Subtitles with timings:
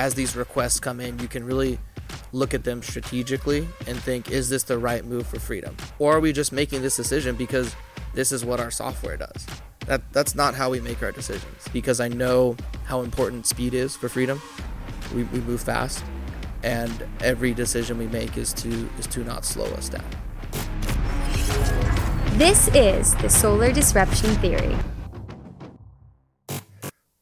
[0.00, 1.78] as these requests come in, you can really
[2.32, 5.76] look at them strategically and think, is this the right move for freedom?
[5.98, 7.76] Or are we just making this decision because
[8.14, 9.46] this is what our software does?
[9.84, 13.94] That that's not how we make our decisions because I know how important speed is
[13.94, 14.40] for freedom.
[15.14, 16.02] We, we move fast
[16.62, 20.04] and every decision we make is to is to not slow us down.
[22.38, 24.76] This is the Solar Disruption Theory.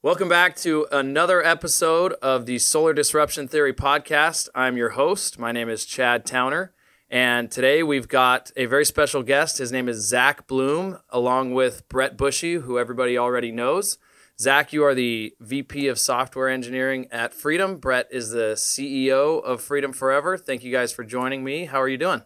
[0.08, 4.48] Welcome back to another episode of the Solar Disruption Theory podcast.
[4.54, 5.38] I'm your host.
[5.38, 6.72] My name is Chad Towner.
[7.10, 9.58] And today we've got a very special guest.
[9.58, 13.98] His name is Zach Bloom, along with Brett Bouchy, who everybody already knows.
[14.40, 17.76] Zach, you are the VP of Software Engineering at Freedom.
[17.76, 20.38] Brett is the CEO of Freedom Forever.
[20.38, 21.66] Thank you guys for joining me.
[21.66, 22.22] How are you doing?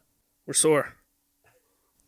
[0.47, 0.95] We're sore.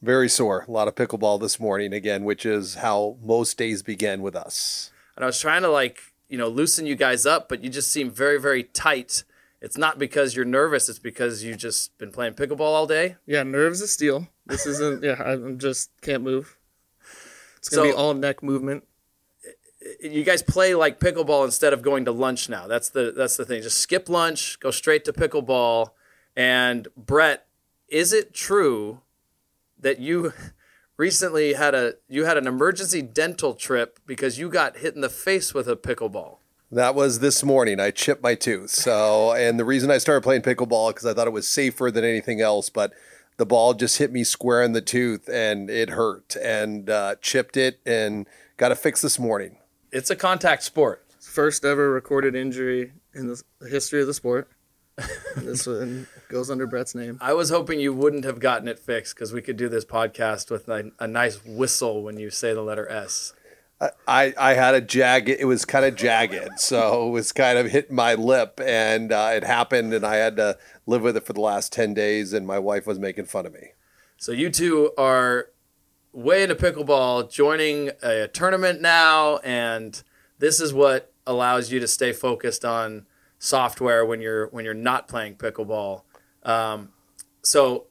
[0.00, 0.66] Very sore.
[0.68, 4.92] A lot of pickleball this morning again, which is how most days begin with us.
[5.16, 7.90] And I was trying to like, you know, loosen you guys up, but you just
[7.92, 9.24] seem very, very tight.
[9.60, 13.16] It's not because you're nervous, it's because you've just been playing pickleball all day.
[13.26, 14.28] Yeah, nerves of steel.
[14.46, 16.58] This isn't yeah, I'm just can't move.
[17.58, 18.84] It's gonna So- be all neck movement.
[20.00, 22.66] You guys play like pickleball instead of going to lunch now.
[22.66, 23.62] That's the that's the thing.
[23.62, 25.90] Just skip lunch, go straight to pickleball.
[26.36, 27.46] And Brett,
[27.88, 29.00] is it true
[29.78, 30.32] that you
[30.96, 35.08] recently had a you had an emergency dental trip because you got hit in the
[35.08, 36.38] face with a pickleball?
[36.70, 37.78] That was this morning.
[37.78, 38.70] I chipped my tooth.
[38.70, 42.04] So, and the reason I started playing pickleball because I thought it was safer than
[42.04, 42.92] anything else, but
[43.36, 47.56] the ball just hit me square in the tooth and it hurt and uh, chipped
[47.56, 49.58] it and got to fix this morning.
[49.92, 51.04] It's a contact sport.
[51.20, 54.48] First ever recorded injury in the history of the sport.
[55.36, 57.18] this one goes under Brett's name.
[57.20, 60.50] I was hoping you wouldn't have gotten it fixed because we could do this podcast
[60.50, 63.32] with a, a nice whistle when you say the letter S.
[64.06, 66.58] I, I had a jagged, it was kind of jagged.
[66.58, 70.36] So it was kind of hit my lip and uh, it happened and I had
[70.36, 73.46] to live with it for the last 10 days and my wife was making fun
[73.46, 73.72] of me.
[74.16, 75.50] So you two are
[76.12, 80.00] way into pickleball, joining a tournament now, and
[80.38, 83.06] this is what allows you to stay focused on
[83.44, 86.02] software when you're when you're not playing pickleball.
[86.42, 86.88] Um,
[87.42, 87.86] so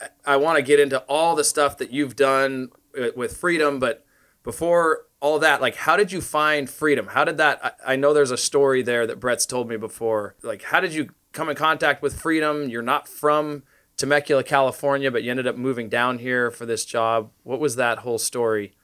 [0.00, 3.78] I, I want to get into all the stuff that you've done with- with Freedom,
[3.78, 4.04] but
[4.42, 7.08] before all that, like, how did you find Freedom?
[7.08, 7.60] How did that?
[7.86, 10.36] I, I know there's a story there that Brett's told me before.
[10.42, 12.68] Like, how did you come in contact with Freedom?
[12.68, 13.62] You're not from
[13.96, 17.30] Temecula, California, but you ended up moving down here for this job.
[17.42, 18.74] What was that whole story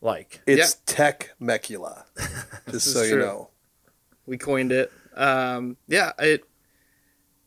[0.00, 0.40] like?
[0.46, 2.04] It's Tech Mecula,
[2.70, 3.50] just is so you know.
[4.26, 4.92] we coined it.
[5.16, 6.44] Um, yeah, it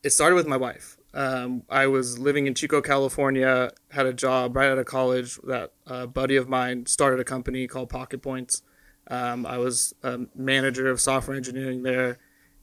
[0.02, 0.96] it started with my wife.
[1.12, 5.38] Um, I was living in Chico, California, had a job right out of college.
[5.44, 8.62] That a buddy of mine started a company called Pocket Points.
[9.08, 12.18] Um, I was a manager of software engineering there,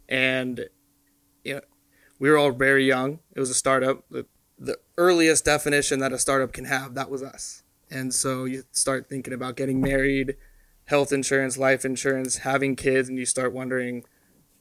[0.07, 0.65] and
[1.43, 1.61] you know,
[2.19, 3.19] we were all very young.
[3.35, 4.05] It was a startup.
[4.09, 4.25] The,
[4.57, 7.63] the earliest definition that a startup can have that was us.
[7.91, 10.35] And so you start thinking about getting married,
[10.85, 14.03] health insurance, life insurance, having kids, and you start wondering,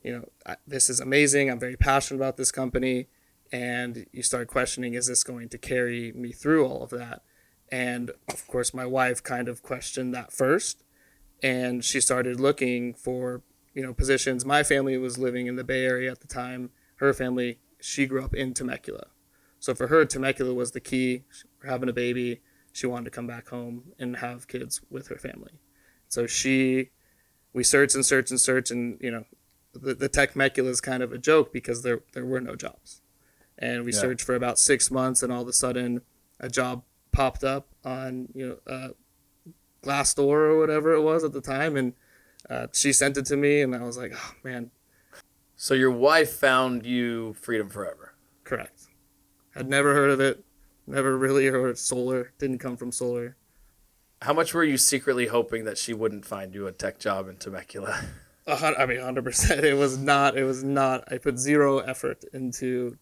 [0.06, 1.50] you know, this is amazing.
[1.50, 3.08] I'm very passionate about this company.
[3.50, 7.22] And you start questioning, is this going to carry me through all of that?
[7.72, 10.84] And of course, my wife kind of questioned that first.
[11.42, 13.42] And she started looking for,
[13.74, 14.44] you know, positions.
[14.44, 16.70] My family was living in the Bay Area at the time.
[16.96, 19.08] Her family, she grew up in Temecula.
[19.58, 21.24] So for her, Temecula was the key.
[21.60, 22.42] We're having a baby.
[22.72, 25.58] She wanted to come back home and have kids with her family.
[26.08, 26.90] So she,
[27.52, 29.24] we searched and searched and searched, and you know,
[29.76, 33.03] the, the Temecula is kind of a joke because there there were no jobs,
[33.59, 34.00] and we Yeah.
[34.00, 36.03] searched for about six months, and all of a sudden,
[36.41, 36.82] a job
[37.12, 38.88] popped up on you know uh,
[39.82, 41.94] Glassdoor or whatever it was at the time, and
[42.50, 44.70] uh, she sent it to me, and I was like, oh man,
[45.56, 48.15] So your wife found you Freedom Forever.
[48.44, 48.82] correct.
[49.54, 50.44] Had never heard of it,
[50.86, 52.32] never really heard of solar.
[52.38, 53.36] Didn't come from solar.
[54.22, 57.36] How much were you secretly hoping that she wouldn't find you a tech job in
[57.36, 58.04] Temecula?
[58.46, 59.64] A hun- I mean, hundred percent.
[59.64, 60.36] It was not.
[60.36, 61.10] It was not.
[61.12, 62.97] I put zero effort into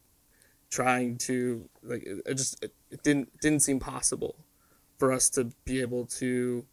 [0.71, 2.03] trying to like.
[2.05, 4.37] It it just it, it didn't didn't seem possible
[4.99, 6.65] for us to be able to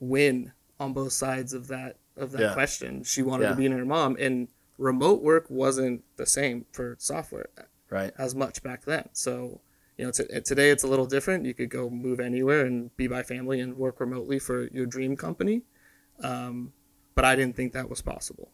[0.00, 2.54] win on both sides of that of that Yeah.
[2.54, 3.02] question.
[3.04, 3.50] She wanted Yeah.
[3.50, 4.48] to be near her mom, and
[4.78, 7.48] remote work wasn't the same for software
[7.90, 8.12] Right.
[8.18, 9.08] as much back then.
[9.12, 9.60] So
[9.96, 11.46] you know, t- today it's a little different.
[11.46, 15.16] You could go move anywhere and be by family and work remotely for your dream
[15.16, 15.62] company.
[16.20, 16.72] Um,
[17.14, 18.50] but I didn't think that was possible.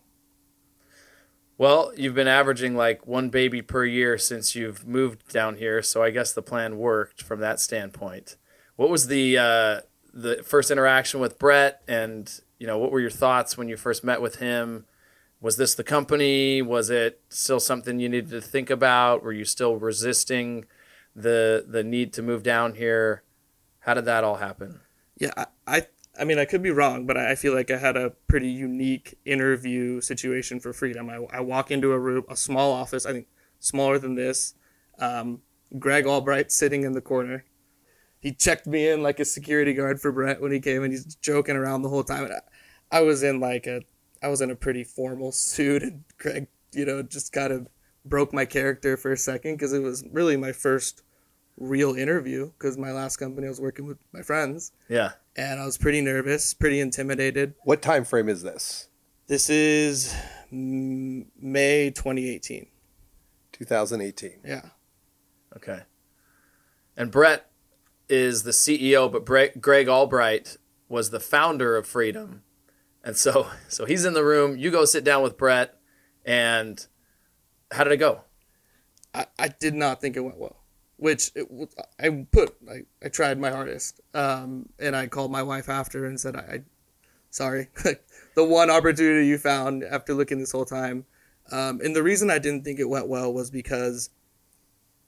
[1.59, 6.03] Well, you've been averaging like one baby per year since you've moved down here, so
[6.03, 8.37] I guess the plan worked from that standpoint.
[8.77, 9.81] What was the uh,
[10.13, 14.03] the first interaction with Brett, and you know what were your thoughts when you first
[14.03, 14.87] met with him?
[15.41, 16.63] was this the company?
[16.63, 19.23] Was it still something you needed to think about?
[19.23, 20.67] Were you still resisting
[21.17, 23.23] the the need to move down here?
[23.81, 24.81] How did that all happen?
[25.17, 25.87] Yeah, I, I,
[26.21, 29.19] I mean, I could be wrong, but I feel like I had a pretty unique
[29.25, 31.09] interview situation for Freedom.
[31.09, 33.27] I, I walk into a room, a small office, I think
[33.59, 34.55] smaller than this.
[34.99, 35.41] Um,
[35.79, 37.45] Greg Albright sitting in the corner.
[38.19, 41.15] He checked me in like a security guard for Brett when he came, and he's
[41.17, 42.25] joking around the whole time.
[42.25, 43.83] And I, I was in like a,
[44.23, 47.67] I was in a pretty formal suit, and Greg, you know, just kind of
[48.05, 51.03] broke my character for a second because it was really my first
[51.61, 55.13] real interview because my last company I was working with my friends Yeah.
[55.41, 57.55] And I was pretty nervous, pretty intimidated.
[57.65, 58.89] What time frame is this?
[59.27, 60.15] This is
[60.51, 62.67] May 2018.
[63.53, 64.41] 2018.
[64.45, 64.61] Yeah.
[65.57, 65.81] Okay.
[66.95, 67.51] And Brett
[68.11, 70.59] is the CEO, but Bre- Greg Albright
[70.91, 72.43] was the founder of Freedom.
[73.03, 74.59] And so so he's in the room.
[74.59, 75.75] You go sit down with Brett
[76.27, 76.87] and
[77.71, 78.25] how did it go?
[79.15, 80.60] I, I did not think it went well,
[81.01, 81.49] which it,
[81.99, 84.03] I put, I, I tried my hardest.
[84.13, 86.63] Um, and I called my wife after and said, I, I
[87.31, 87.69] sorry,
[88.35, 91.07] the one opportunity you found after looking this whole time.
[91.51, 94.11] Um, and the reason I didn't think it went well was because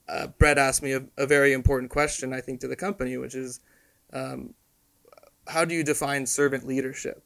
[0.09, 3.35] uh, Brett asked me a, a very important question, I think, to the company, which
[3.35, 3.61] is,
[4.15, 4.55] um,
[5.47, 7.23] how do you define servant leadership?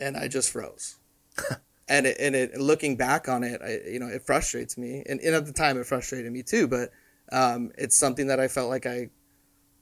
[0.00, 0.98] And I just froze.
[1.88, 5.20] and it, and it looking back on it, I you know it frustrates me, and,
[5.20, 6.66] and at the time it frustrated me too.
[6.66, 6.90] But
[7.32, 9.10] um, it's something that I felt like I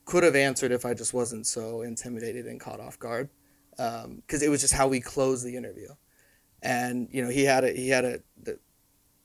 [0.06, 3.28] could have answered if I just wasn't so intimidated and caught off guard,
[3.72, 5.88] because it was just how we closed the interview,
[6.62, 8.58] and you know he had a he had a the,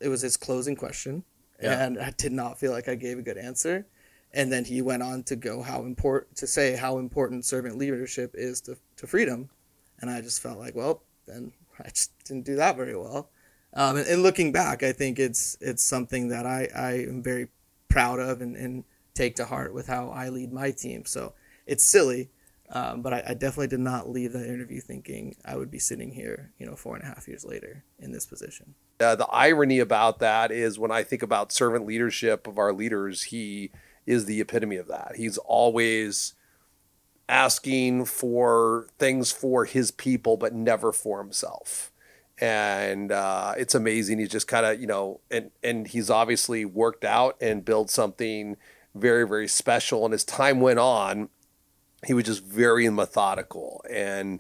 [0.01, 1.24] it was his closing question,
[1.62, 1.86] Yeah.
[1.86, 3.86] and I did not feel like I gave a good answer.
[4.33, 8.31] And then he went on to go how important to say how important servant leadership
[8.33, 9.50] is to, to freedom,
[10.01, 13.30] and I just felt like, well, then I just didn't do that very well.
[13.74, 17.48] Um, and, and looking back, I think it's it's something that I, I am very
[17.95, 18.83] proud of and, and
[19.13, 21.06] take to heart with how I lead my team.
[21.06, 21.33] So
[21.65, 22.30] it's silly,
[22.69, 26.12] um, but I, I definitely did not leave that interview thinking I would be sitting
[26.12, 28.75] here, you know, four and a half years later in this position.
[29.00, 33.24] Uh, the irony about that is when I think about servant leadership of our leaders,
[33.24, 33.71] he
[34.06, 35.13] is the epitome of that.
[35.15, 36.33] He's always
[37.30, 41.94] asking for things for his people, but never for himself.
[42.39, 44.19] And uh, it's amazing.
[44.19, 48.57] He's just kind of, you know, and and he's obviously worked out and built something
[48.93, 50.05] very, very special.
[50.05, 51.29] And as time went on,
[52.05, 54.39] he was just very methodical and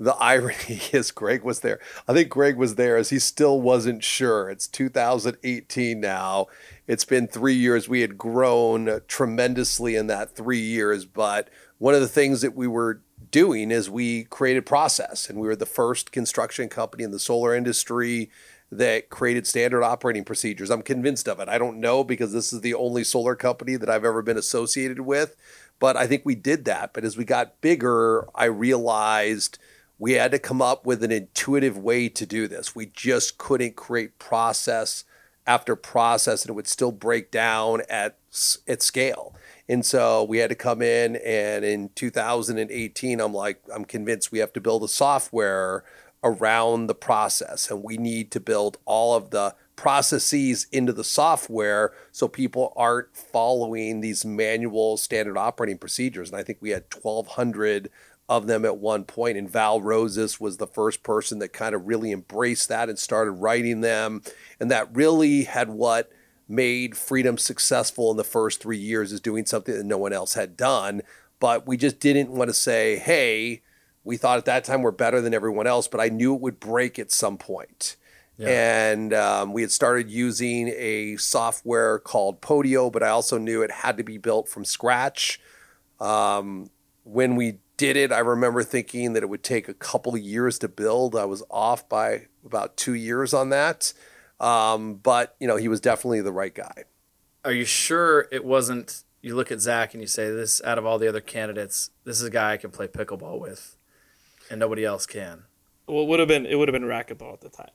[0.00, 1.78] the irony is Greg was there.
[2.08, 4.48] I think Greg was there as he still wasn't sure.
[4.48, 6.46] It's 2018 now.
[6.88, 7.88] It's been three years.
[7.88, 11.04] We had grown tremendously in that three years.
[11.04, 15.46] But one of the things that we were doing is we created process, and we
[15.46, 18.30] were the first construction company in the solar industry
[18.72, 20.70] that created standard operating procedures.
[20.70, 21.48] I'm convinced of it.
[21.48, 25.00] I don't know because this is the only solar company that I've ever been associated
[25.00, 25.36] with,
[25.78, 26.92] but I think we did that.
[26.92, 29.58] But as we got bigger, I realized
[29.98, 32.74] we had to come up with an intuitive way to do this.
[32.74, 35.04] We just couldn't create process
[35.46, 38.16] after process and it would still break down at
[38.68, 39.34] at scale.
[39.68, 44.38] And so we had to come in and in 2018 I'm like I'm convinced we
[44.38, 45.84] have to build a software
[46.22, 51.92] around the process and we need to build all of the processes into the software
[52.12, 57.90] so people aren't following these manual standard operating procedures and I think we had 1200
[58.30, 61.88] of them at one point and Val Roses was the first person that kind of
[61.88, 64.22] really embraced that and started writing them.
[64.60, 66.12] And that really had what
[66.48, 70.34] made freedom successful in the first 3 years is doing something that no one else
[70.34, 71.02] had done.
[71.40, 73.62] But we just didn't want to say hey
[74.04, 76.60] we thought at that time we're better than everyone else but I knew it would
[76.60, 77.96] break at some point.
[78.48, 83.70] And um, we had started using a software called Podio, but I also knew it
[83.70, 85.40] had to be built from scratch.
[85.98, 86.70] Um,
[87.04, 90.58] when we did it, I remember thinking that it would take a couple of years
[90.58, 91.16] to build.
[91.16, 93.94] I was off by about two years on that.
[94.38, 96.84] Um, but, you know, he was definitely the right guy.
[97.42, 99.04] Are you sure it wasn't?
[99.22, 102.18] You look at Zach and you say, "This out of all the other candidates, this
[102.18, 103.76] is a guy I can play pickleball with,
[104.50, 105.44] and nobody else can."
[105.86, 107.70] Well, it would have been it would have been racquetball at the time.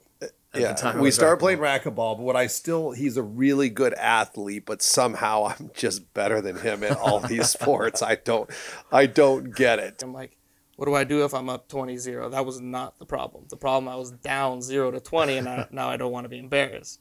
[0.55, 1.39] At yeah, the time, we was started racquetball.
[1.39, 6.13] playing racquetball, but what I still, he's a really good athlete, but somehow I'm just
[6.13, 8.01] better than him in all these sports.
[8.01, 8.49] I don't,
[8.91, 10.01] I don't get it.
[10.01, 10.37] I'm like,
[10.75, 12.31] what do I do if I'm up 20-0?
[12.31, 13.45] That was not the problem.
[13.49, 16.29] The problem I was down 0 to 20 and I, now I don't want to
[16.29, 16.99] be embarrassed.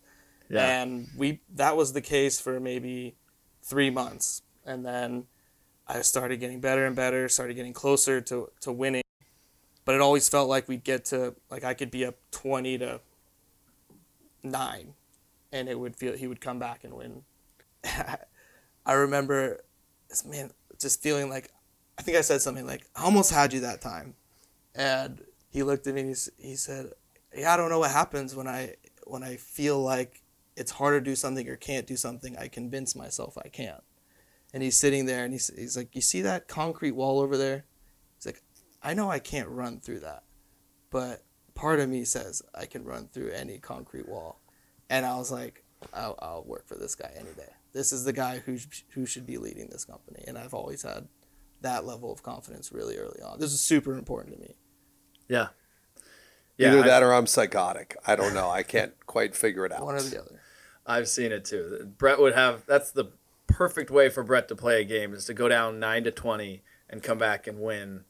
[0.49, 0.83] Yeah.
[0.83, 3.17] And we that was the case for maybe
[3.63, 4.43] 3 months.
[4.65, 5.27] And then
[5.87, 9.03] I started getting better and better, started getting closer to to winning.
[9.85, 13.01] But it always felt like we'd get to like I could be up 20 to
[14.45, 14.95] nine,
[15.53, 17.23] and it would feel he would come back and win.
[18.87, 19.61] I remember,
[20.09, 21.51] this man, just feeling like,
[21.99, 24.15] I think I said something like, "I almost had you that time,"
[24.75, 26.91] and he looked at me and he, he said,
[27.37, 28.75] "Yeah, I don't know what happens when I
[29.05, 30.23] when I feel like
[30.57, 32.37] it's hard to do something or can't do something.
[32.37, 33.83] I convince myself I can't."
[34.53, 37.65] And he's sitting there and he's, he's like, "You see that concrete wall over there?"
[38.17, 38.43] He's like,
[38.83, 40.25] "I know I can't run through that,
[40.91, 41.23] but
[41.55, 44.41] part of me says I can run through any concrete wall."
[44.91, 47.53] And I was like, "I'll, I'll work for this guy any day.
[47.73, 48.59] This is the guy who
[48.91, 51.09] who should be leading this company." And I've always had
[51.63, 53.39] that level of confidence really early on.
[53.41, 54.55] This is super important to me.
[55.29, 55.49] Yeah.
[56.59, 57.97] Either I- that or I'm psychotic.
[58.07, 58.51] I don't know.
[58.51, 59.83] I can't quite figure it out.
[59.85, 60.41] One or the other.
[60.87, 61.93] I've seen it too.
[61.97, 63.07] Brett would have that's the
[63.47, 66.63] perfect way for Brett to play a game is to go down nine to twenty
[66.91, 68.05] and come back and win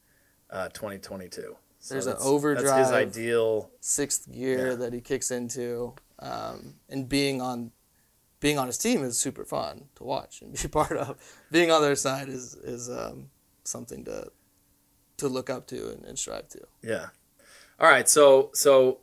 [0.51, 1.57] uh, 2022.
[1.85, 2.79] So There's an that's- That's overdrive.
[2.79, 3.71] his ideal.
[3.81, 4.75] sixth gear Yeah.
[4.77, 7.73] that he kicks into, um, and being on
[8.41, 11.17] being on his team is super fun to watch and be part of.
[11.51, 13.29] Being on their side is is um,
[13.65, 14.33] something to
[15.19, 16.61] to look up to and, and strive to.
[16.83, 17.09] Yeah.
[17.79, 18.09] All right.
[18.09, 19.01] So so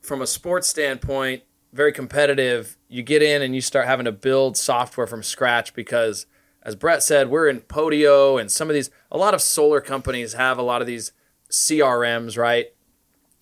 [0.00, 2.76] from a sports standpoint, very competitive.
[2.88, 6.26] You get in and you start having to build software from scratch because,
[6.62, 8.88] as Brett said, we're in Podio and some of these.
[9.10, 11.10] A lot of solar companies have a lot of these
[11.50, 12.66] CRMs, right?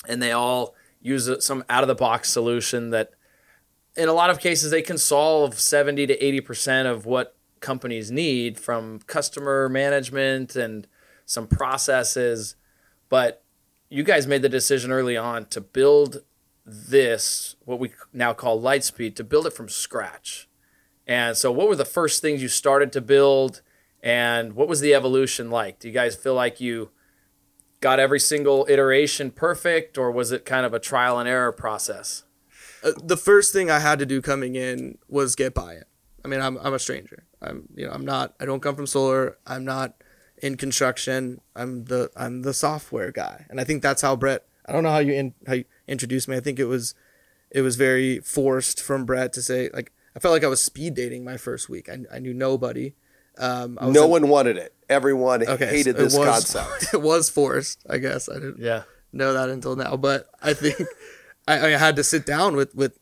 [0.08, 3.10] And they all use some out of the box solution that,
[3.96, 8.10] in a lot of cases, they can solve seventy to eighty percent of what companies
[8.10, 10.86] need from customer management and
[11.24, 12.54] some processes.
[13.08, 13.42] But
[13.88, 16.22] you guys made the decision early on to build
[16.64, 20.48] this, what we now call Lightspeed, to build it from scratch.
[21.06, 23.62] And so, what were the first things you started to build,
[24.02, 25.78] and what was the evolution like?
[25.78, 26.90] Do you guys feel like you
[27.80, 32.24] got every single iteration perfect, or was it kind of a trial and error process?
[32.82, 35.84] Uh, the first thing I had to do coming in was get buy-in.
[36.24, 37.24] I mean, I'm I'm a stranger.
[37.40, 38.34] I'm you know I'm not.
[38.40, 39.38] I don't come from solar.
[39.46, 39.94] I'm not
[40.42, 41.40] in construction.
[41.54, 44.44] I'm the I'm the software guy, and I think that's how Brett.
[44.66, 46.36] I don't know how you in, how you introduced me.
[46.36, 46.94] I think it was
[47.50, 50.94] it was very forced from Brett to say like I felt like I was speed
[50.94, 51.88] dating my first week.
[51.88, 52.94] I, I knew nobody.
[53.38, 54.72] Um, I was No in- one wanted it.
[54.88, 56.86] Everyone okay, hated so this was- concept.
[56.94, 57.84] It was forced.
[57.88, 58.82] I guess I didn't Yeah.
[59.12, 59.96] know that until now.
[59.96, 60.76] But I think
[61.48, 62.98] I, I had to sit down with with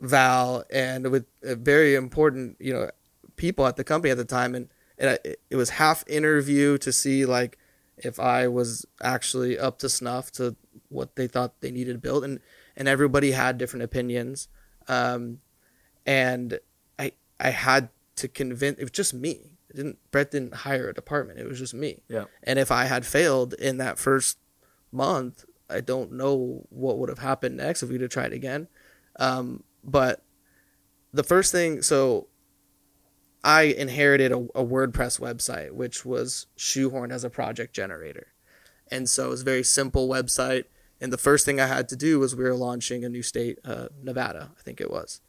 [0.00, 2.90] Val and with very important you know
[3.36, 5.18] people at the company at the time, and and I,
[5.50, 7.58] it was half interview to see like
[7.98, 10.56] if I was actually up to snuff to
[10.88, 12.40] what they thought they needed to build, and
[12.76, 14.48] and everybody had different opinions,
[14.88, 15.40] um,
[16.06, 16.58] and
[16.98, 19.50] I I had to convince it was just me.
[19.76, 21.38] Didn't Brett didn't hire a department.
[21.38, 22.02] It was just me.
[22.08, 22.24] Yeah.
[22.42, 24.38] And if I had failed in that first
[24.90, 28.68] month, I don't know what would have happened next if we'd have tried again.
[29.18, 30.24] Um, but
[31.12, 32.28] the first thing, so
[33.44, 38.28] I inherited a, a WordPress website, which was shoehorned as a project generator.
[38.90, 40.64] And so it was a very simple website.
[41.00, 43.58] And the first thing I had to do was we were launching a new state,
[43.64, 45.20] uh, Nevada, I think it was.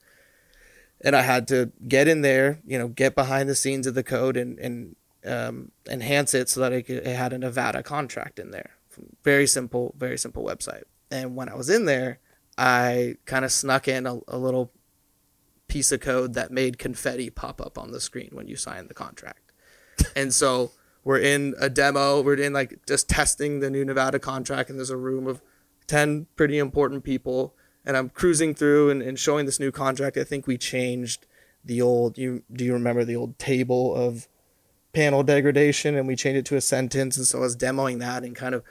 [1.02, 4.04] And I had to get in there, you know, get behind the scenes of the
[4.04, 8.40] code and, and um, enhance it so that it, could, it had a Nevada contract
[8.40, 8.72] in there.
[9.24, 10.84] Very simple, very simple website.
[11.12, 12.20] And when I was in there,
[12.58, 14.72] I kind of snuck in a, a little
[15.68, 18.94] piece of code that made confetti pop up on the screen when you signed the
[18.94, 19.52] contract.
[20.16, 20.72] and so
[21.04, 24.90] we're in a demo, we're in like just testing the new Nevada contract, and there's
[24.90, 25.42] a room of
[25.88, 27.56] 10 pretty important people.
[27.88, 30.18] And I'm cruising through and, and showing this new contract.
[30.18, 31.26] I think we changed
[31.64, 34.28] the old, you do you remember the old table of
[34.92, 37.16] panel degradation and we changed it to a sentence.
[37.16, 38.64] And so I was demoing that and kind of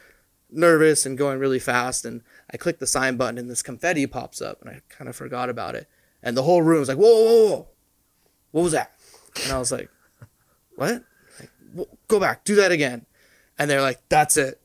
[0.51, 2.05] nervous and going really fast.
[2.05, 2.21] And
[2.53, 5.49] I click the sign button and this confetti pops up and I kind of forgot
[5.49, 5.89] about it.
[6.23, 7.69] And the whole room was like, whoa, whoa, whoa,
[8.51, 8.93] what was that?
[9.45, 9.89] And I was like,
[10.75, 11.03] what?
[11.41, 13.07] Like, go back, do that again.
[13.59, 14.61] And they're like, that's it.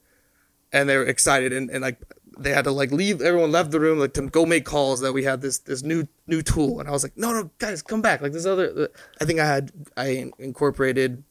[0.74, 2.02] And they were excited and, and like
[2.44, 5.14] they had to like leave everyone left the room like to go make calls that
[5.14, 8.02] we had this this new new tool and I was like no no guys come
[8.02, 11.24] back like this other I think I had I incorporated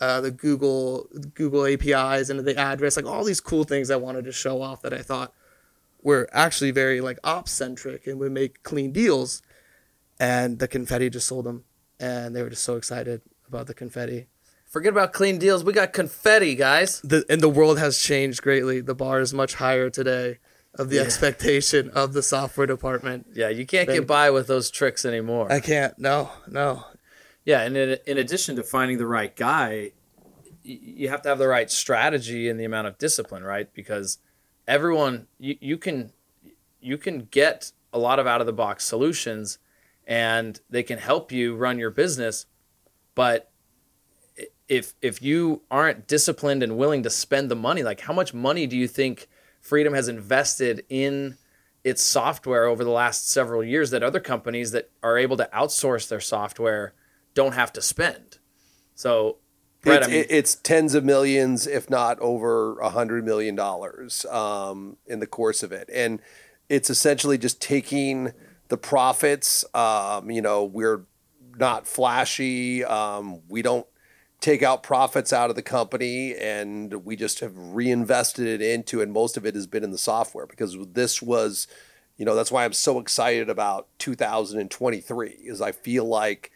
[0.00, 4.24] uh, the Google Google APIs and the address, like all these cool things I wanted
[4.24, 5.32] to show off that I thought
[6.02, 9.42] were actually very like ops centric and would make clean deals.
[10.18, 11.64] And the confetti just sold them,
[11.98, 14.26] and they were just so excited about the confetti.
[14.66, 15.64] Forget about clean deals.
[15.64, 17.00] We got confetti, guys.
[17.02, 18.80] The and the world has changed greatly.
[18.80, 20.38] The bar is much higher today
[20.74, 23.26] of the expectation of the software department.
[23.34, 25.50] Yeah, you can't Then- get by with those tricks anymore.
[25.50, 25.98] I can't.
[25.98, 26.84] No, no.
[27.44, 29.92] Yeah, and in, in addition to finding the right guy,
[30.62, 33.72] you have to have the right strategy and the amount of discipline, right?
[33.74, 34.18] Because
[34.68, 36.12] everyone you, you can
[36.80, 39.58] you can get a lot of out of the box solutions
[40.06, 42.46] and they can help you run your business.
[43.14, 43.50] But
[44.68, 48.66] if if you aren't disciplined and willing to spend the money, like how much money
[48.66, 49.28] do you think
[49.60, 51.36] Freedom has invested in
[51.84, 56.08] its software over the last several years that other companies that are able to outsource
[56.08, 56.94] their software
[57.34, 58.38] don't have to spend?
[58.94, 59.38] So
[59.82, 64.26] Brett, it's, I mean, it's tens of millions, if not over a hundred million dollars,
[64.26, 66.20] um, in the course of it, and
[66.68, 68.32] it's essentially just taking
[68.68, 69.64] the profits.
[69.74, 71.06] Um, you know, we're
[71.56, 72.84] not flashy.
[72.84, 73.86] Um, we don't
[74.40, 79.12] take out profits out of the company, and we just have reinvested it into, and
[79.12, 81.66] most of it has been in the software because this was,
[82.16, 85.28] you know, that's why I'm so excited about 2023.
[85.44, 86.52] Is I feel like.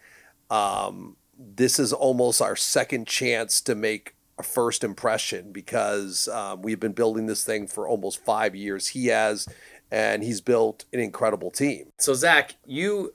[0.49, 6.79] Um, this is almost our second chance to make a first impression because um, we've
[6.79, 8.89] been building this thing for almost five years.
[8.89, 9.47] He has,
[9.91, 11.91] and he's built an incredible team.
[11.97, 13.13] So Zach, you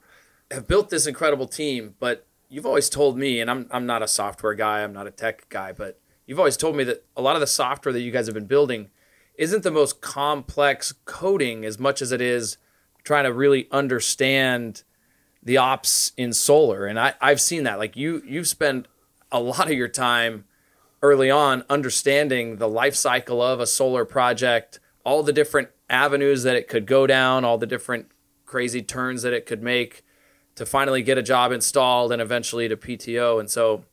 [0.49, 4.07] have built this incredible team, but you've always told me, and I'm I'm not a
[4.07, 7.35] software guy, I'm not a tech guy, but you've always told me that a lot
[7.35, 8.91] of the software that you guys have been building
[9.35, 12.57] isn't the most complex coding as much as it is
[13.03, 14.83] trying to really understand
[15.41, 16.85] the ops in solar.
[16.85, 17.79] And I, I've seen that.
[17.79, 18.87] Like you you've spent
[19.31, 20.45] a lot of your time
[21.01, 26.55] early on understanding the life cycle of a solar project, all the different avenues that
[26.55, 28.07] it could go down, all the different
[28.45, 30.03] crazy turns that it could make
[30.61, 33.39] to finally get a job installed and eventually to PTO.
[33.39, 33.83] And so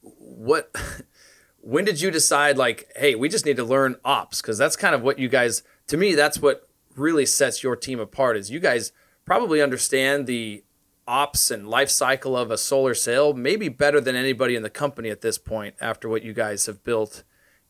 [0.00, 0.72] what
[1.60, 4.40] when did you decide like, hey, we just need to learn ops?
[4.40, 7.98] Because that's kind of what you guys to me, that's what really sets your team
[7.98, 8.92] apart is you guys
[9.24, 10.62] probably understand the
[11.08, 15.10] ops and life cycle of a solar sale maybe better than anybody in the company
[15.10, 17.24] at this point after what you guys have built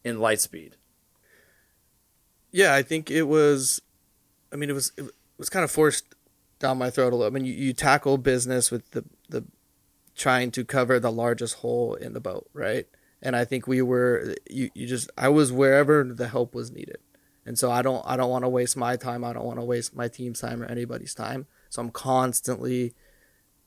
[0.04, 0.72] in Lightspeed.
[2.50, 3.80] Yeah, I think it was.
[4.52, 5.06] I mean, it was it
[5.38, 6.14] was kind of forced
[6.62, 7.26] down my throat a little.
[7.26, 9.44] I mean, you, you tackle business with the the
[10.14, 12.86] trying to cover the largest hole in the boat, right?
[13.20, 16.98] And I think we were you, you just I was wherever the help was needed.
[17.44, 19.24] And so I don't I don't want to waste my time.
[19.24, 21.46] I don't want to waste my team's time or anybody's time.
[21.68, 22.94] So I'm constantly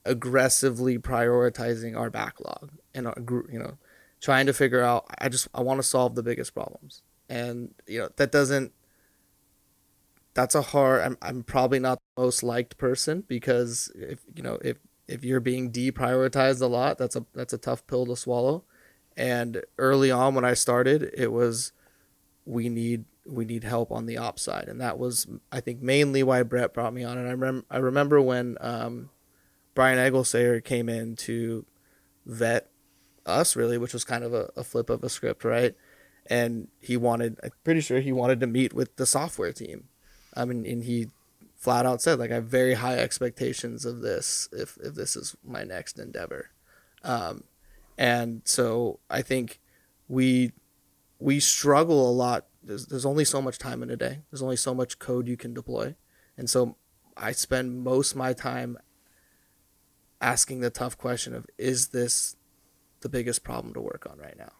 [0.05, 3.77] aggressively prioritizing our backlog and our group, you know
[4.25, 7.03] trying to figure out I just I want to solve the biggest problems.
[7.29, 8.71] And you know that doesn't
[10.35, 14.59] that's a hard I'm I'm probably not the most liked person because if you know
[14.61, 18.63] if if you're being deprioritized a lot, that's a that's a tough pill to swallow.
[19.17, 21.71] And early on when I started, it was
[22.45, 26.21] we need we need help on the ops side, and that was I think mainly
[26.21, 27.17] why Brett brought me on.
[27.17, 29.09] And I remember I remember when um,
[29.73, 31.65] Brian Egelsayer came in to
[32.25, 32.69] vet
[33.25, 35.75] us really, which was kind of a, a flip of a script, right?
[36.27, 39.85] And he wanted, I'm pretty sure he wanted to meet with the software team.
[40.35, 41.09] I mean, and he
[41.55, 45.35] flat out said like I have very high expectations of this if if this is
[45.43, 46.51] my next endeavor.
[47.03, 47.43] Um,
[47.97, 49.59] and so I think
[50.07, 50.51] we
[51.19, 52.45] we struggle a lot.
[52.63, 54.21] There's there's only so much time in a day.
[54.29, 55.95] There's only so much code you can deploy,
[56.37, 56.75] and so
[57.17, 58.77] I spend most of my time
[60.21, 62.35] asking the tough question of is this
[63.01, 64.53] the biggest problem to work on right now?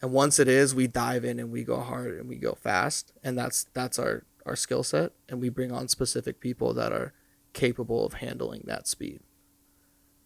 [0.00, 3.12] And once it is, we dive in and we go hard and we go fast,
[3.22, 7.12] and that's that's our our skill set, and we bring on specific people that are
[7.52, 9.20] capable of handling that speed.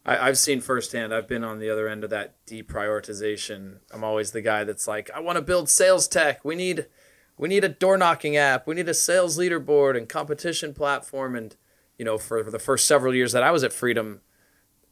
[0.05, 1.13] I, I've seen firsthand.
[1.13, 3.79] I've been on the other end of that deprioritization.
[3.93, 6.45] I'm always the guy that's like, I want to build sales tech.
[6.45, 6.87] We need,
[7.37, 8.67] we need a door knocking app.
[8.67, 11.35] We need a sales leaderboard and competition platform.
[11.35, 11.57] And
[11.99, 14.21] you know, for, for the first several years that I was at Freedom,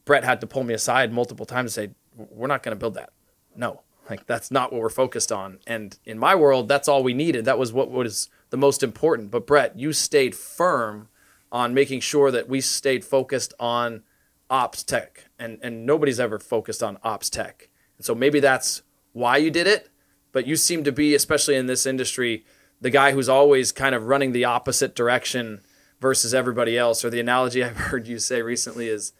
[0.04, 2.94] Brett had to pull me aside multiple times and say, "We're not going to build
[2.94, 3.10] that.
[3.56, 7.14] No, like that's not what we're focused on." And in my world, that's all we
[7.14, 7.44] needed.
[7.44, 9.32] That was what was the most important.
[9.32, 11.08] But Brett, you stayed firm
[11.50, 14.04] on making sure that we stayed focused on
[14.48, 17.68] ops tech, and and nobody's ever focused on ops tech.
[17.98, 19.90] And so maybe that's why you did it.
[20.30, 22.44] But you seem to be, especially in this industry,
[22.80, 25.60] the guy who's always kind of running the opposite direction
[26.00, 27.04] versus everybody else.
[27.04, 29.14] Or the analogy I've heard you say recently is,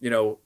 [0.00, 0.40] you know,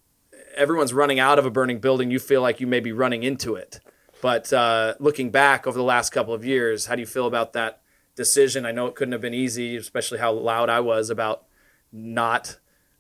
[0.55, 2.11] everyone's running out of a burning building.
[2.11, 3.81] You feel like you may be running into it.
[4.21, 7.55] But uh, looking back over the last couple of years, how do you feel about
[7.55, 7.81] that
[8.15, 8.67] decision?
[8.67, 11.45] I know it couldn't have been easy, especially how loud I was about
[11.93, 12.59] not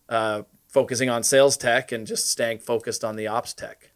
[0.09, 3.91] uh, focusing on sales tech and just staying focused on the ops tech.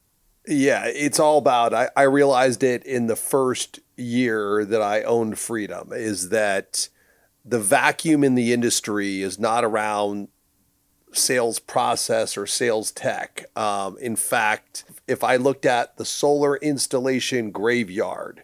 [0.46, 1.74] Yeah, it's all about.
[1.74, 6.88] I, I realized it in the first year that I owned Freedom is that
[7.44, 10.28] the vacuum in the industry is not around
[11.12, 13.44] sales process or sales tech.
[13.56, 18.42] Um, in fact, if I looked at the solar installation graveyard,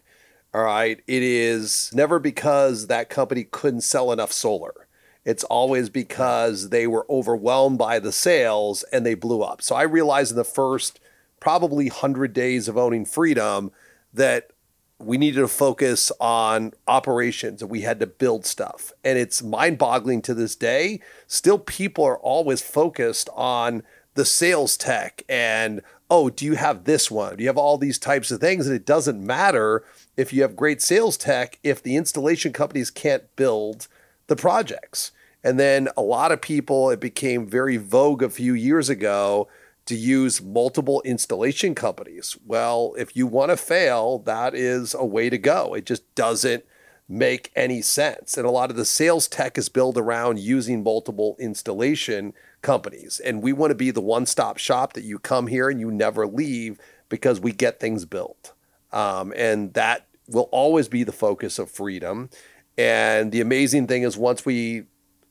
[0.55, 4.87] all right, it is never because that company couldn't sell enough solar.
[5.25, 9.61] it's always because they were overwhelmed by the sales and they blew up.
[9.61, 10.99] So I realized in the first
[11.41, 13.71] probably 100 days of owning Freedom
[14.13, 14.51] that
[14.97, 18.93] we needed to focus on operations and we had to build stuff.
[19.03, 21.01] And it's mind boggling to this day.
[21.27, 27.11] Still, people are always focused on the sales tech and, oh, do you have this
[27.11, 27.35] one?
[27.35, 28.67] Do you have all these types of things?
[28.67, 29.83] And it doesn't matter
[30.17, 33.87] if you have great sales tech if the installation companies can't build
[34.27, 35.11] the projects.
[35.43, 39.47] And then a lot of people, it became very vogue a few years ago
[39.85, 42.35] to use multiple installation companies.
[42.45, 45.75] Well, if you want to fail, that is a way to go.
[45.75, 46.65] It just doesn't
[47.07, 48.35] make any sense.
[48.35, 53.19] And a lot of the sales tech is built around using multiple installation companies.
[53.19, 55.91] And we want to be the one stop shop that you come here and you
[55.91, 58.54] never leave because we get things built.
[58.95, 62.29] Um, and that will always be the focus of freedom.
[62.77, 64.85] And the amazing thing is, once we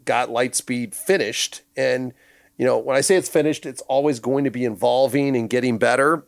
[0.05, 2.13] got Lightspeed finished, and
[2.57, 5.79] you know, when I say it's finished, it's always going to be evolving and getting
[5.79, 6.25] better.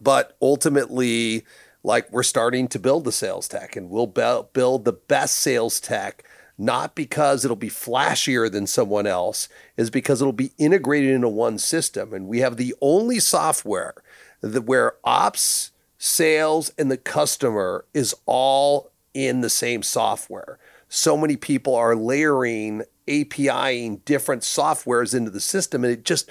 [0.00, 1.44] But ultimately,
[1.82, 5.80] like we're starting to build the sales tech, and we'll be- build the best sales
[5.80, 6.24] tech
[6.58, 11.56] not because it'll be flashier than someone else, is because it'll be integrated into one
[11.56, 12.12] system.
[12.12, 13.94] And we have the only software
[14.40, 20.58] that where ops, sales, and the customer is all in the same software.
[20.88, 26.30] So many people are layering APIing different softwares into the system, and it just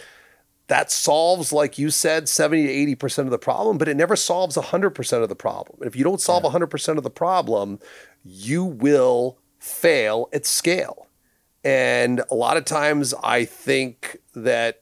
[0.68, 4.58] that solves, like you said, 70 to 80% of the problem, but it never solves
[4.58, 5.78] 100% of the problem.
[5.80, 6.52] And if you don't solve yeah.
[6.52, 7.80] 100% of the problem,
[8.24, 11.08] you will fail at scale.
[11.64, 14.82] And a lot of times I think that,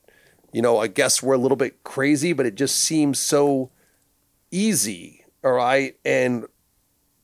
[0.52, 3.70] you know, I guess we're a little bit crazy, but it just seems so
[4.56, 5.26] easy.
[5.44, 5.96] All right.
[6.06, 6.46] And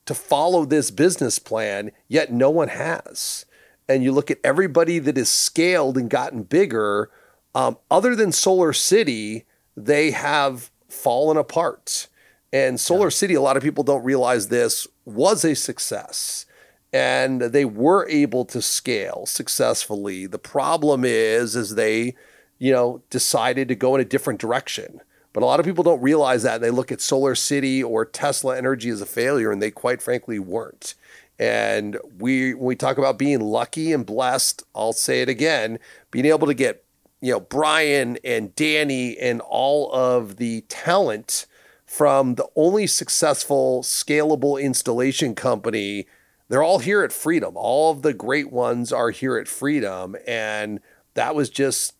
[0.05, 3.45] to follow this business plan, yet no one has.
[3.87, 7.09] And you look at everybody that has scaled and gotten bigger,
[7.55, 12.07] um, other than Solar City, they have fallen apart.
[12.53, 13.11] And Solar yeah.
[13.11, 16.45] City, a lot of people don't realize this, was a success.
[16.93, 20.27] And they were able to scale successfully.
[20.27, 22.15] The problem is, is they,
[22.59, 24.99] you know, decided to go in a different direction.
[25.33, 26.61] But a lot of people don't realize that.
[26.61, 30.39] They look at Solar City or Tesla Energy as a failure, and they quite frankly
[30.39, 30.95] weren't.
[31.39, 35.79] And we, when we talk about being lucky and blessed, I'll say it again,
[36.11, 36.83] being able to get,
[37.21, 41.47] you know, Brian and Danny and all of the talent
[41.85, 46.05] from the only successful scalable installation company.
[46.47, 47.53] They're all here at Freedom.
[47.55, 50.15] All of the great ones are here at Freedom.
[50.27, 50.79] And
[51.15, 51.93] that was just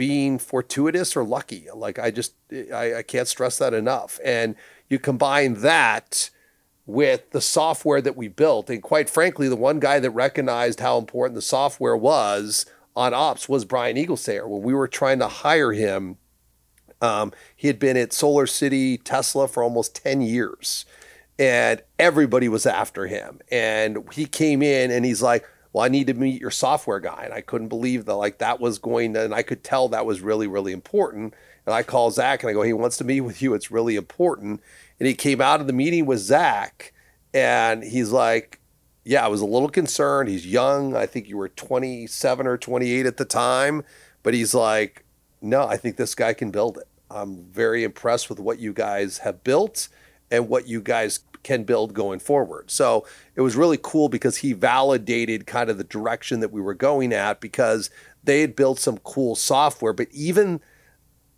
[0.00, 1.66] being fortuitous or lucky.
[1.74, 2.32] Like I just
[2.72, 4.18] I, I can't stress that enough.
[4.24, 4.54] And
[4.88, 6.30] you combine that
[6.86, 10.96] with the software that we built, and quite frankly, the one guy that recognized how
[10.96, 12.64] important the software was
[12.96, 14.48] on ops was Brian Eaglesayer.
[14.48, 16.16] When we were trying to hire him,
[17.02, 20.86] um, he had been at Solar City Tesla for almost 10 years
[21.38, 23.40] and everybody was after him.
[23.52, 27.22] And he came in and he's like, well, I need to meet your software guy.
[27.24, 30.06] And I couldn't believe that like that was going to, and I could tell that
[30.06, 31.34] was really, really important.
[31.66, 33.54] And I call Zach and I go, he wants to meet with you.
[33.54, 34.60] It's really important.
[34.98, 36.92] And he came out of the meeting with Zach
[37.32, 38.58] and he's like,
[39.04, 40.28] yeah, I was a little concerned.
[40.28, 40.96] He's young.
[40.96, 43.84] I think you were 27 or 28 at the time.
[44.22, 45.04] But he's like,
[45.40, 46.88] no, I think this guy can build it.
[47.10, 49.88] I'm very impressed with what you guys have built
[50.30, 52.70] and what you guys can build going forward.
[52.70, 53.06] So
[53.40, 57.10] it was really cool because he validated kind of the direction that we were going
[57.10, 57.88] at because
[58.22, 60.60] they had built some cool software, but even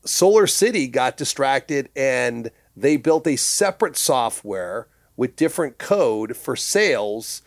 [0.05, 7.43] Solar City got distracted and they built a separate software with different code for sales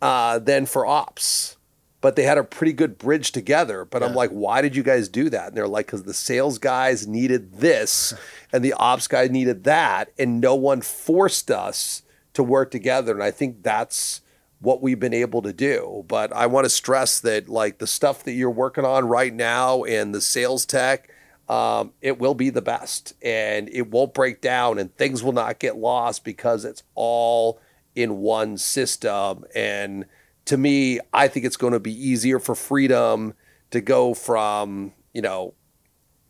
[0.00, 1.56] uh, than for ops
[2.00, 3.84] but they had a pretty good bridge together.
[3.84, 4.08] But yeah.
[4.08, 5.48] I'm like, why did you guys do that?
[5.48, 8.14] And they're like, because the sales guys needed this
[8.54, 12.00] and the ops guy needed that, and no one forced us
[12.34, 13.12] to work together.
[13.12, 14.22] And I think that's
[14.60, 16.04] what we've been able to do.
[16.06, 19.84] But I want to stress that, like, the stuff that you're working on right now
[19.84, 21.10] and the sales tech,
[21.48, 25.58] um, it will be the best and it won't break down and things will not
[25.58, 27.60] get lost because it's all
[27.94, 29.44] in one system.
[29.54, 30.04] And
[30.44, 33.34] to me, I think it's going to be easier for freedom
[33.70, 35.54] to go from, you know,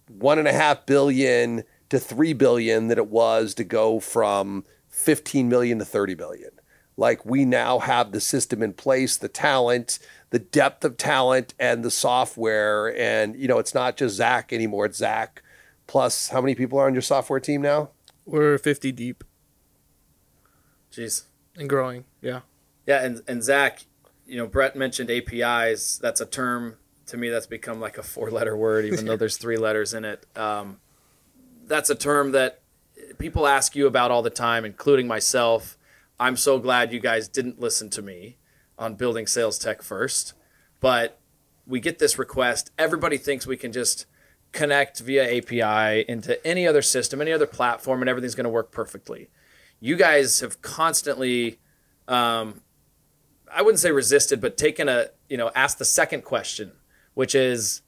[0.09, 5.49] one and a half billion to three billion than it was to go from 15
[5.49, 6.51] million to 30 billion.
[6.97, 9.99] Like we now have the system in place, the talent,
[10.31, 12.95] the depth of talent, and the software.
[12.99, 14.87] And, you know, it's not just Zach anymore.
[14.87, 15.43] It's Zach
[15.87, 17.91] plus how many people are on your software team now?
[18.25, 19.25] We're 50 deep.
[20.93, 21.25] Jeez.
[21.57, 22.05] And growing.
[22.21, 22.41] Yeah.
[22.87, 23.05] Yeah.
[23.05, 23.85] And, and Zach,
[24.27, 25.99] you know, Brett mentioned APIs.
[25.99, 26.77] That's a term
[27.07, 30.27] to me that's become like a four-letter word, even though there's three letters in it.
[30.37, 30.81] Um,
[31.67, 32.60] that's a term that
[33.21, 35.77] people ask you about all the time, including myself.
[36.19, 38.39] I'm so glad you guys didn't listen to me
[38.79, 40.33] on building sales tech first,
[40.81, 41.21] but
[41.67, 42.73] we get this request.
[42.79, 44.07] Everybody thinks we can just
[44.53, 48.73] connect via API into any other system, any other platform, and everything's going to work
[48.73, 49.29] perfectly.
[49.81, 51.59] You guys have constantly,
[52.09, 52.63] um,
[53.53, 56.73] I wouldn't say resisted, but taken a, you know, asked the second question,
[57.15, 57.83] which is,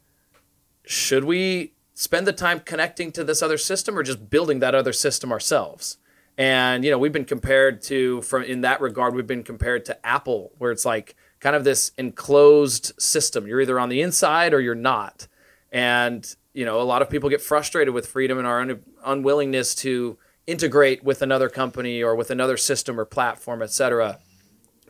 [0.84, 4.92] should we spend the time connecting to this other system or just building that other
[4.92, 5.98] system ourselves?
[6.36, 10.06] And you know, we've been compared to from in that regard, we've been compared to
[10.06, 13.46] Apple, where it's like kind of this enclosed system.
[13.46, 15.28] You're either on the inside or you're not.
[15.70, 19.74] And you know, a lot of people get frustrated with freedom and our un- unwillingness
[19.76, 24.18] to integrate with another company or with another system or platform, et cetera.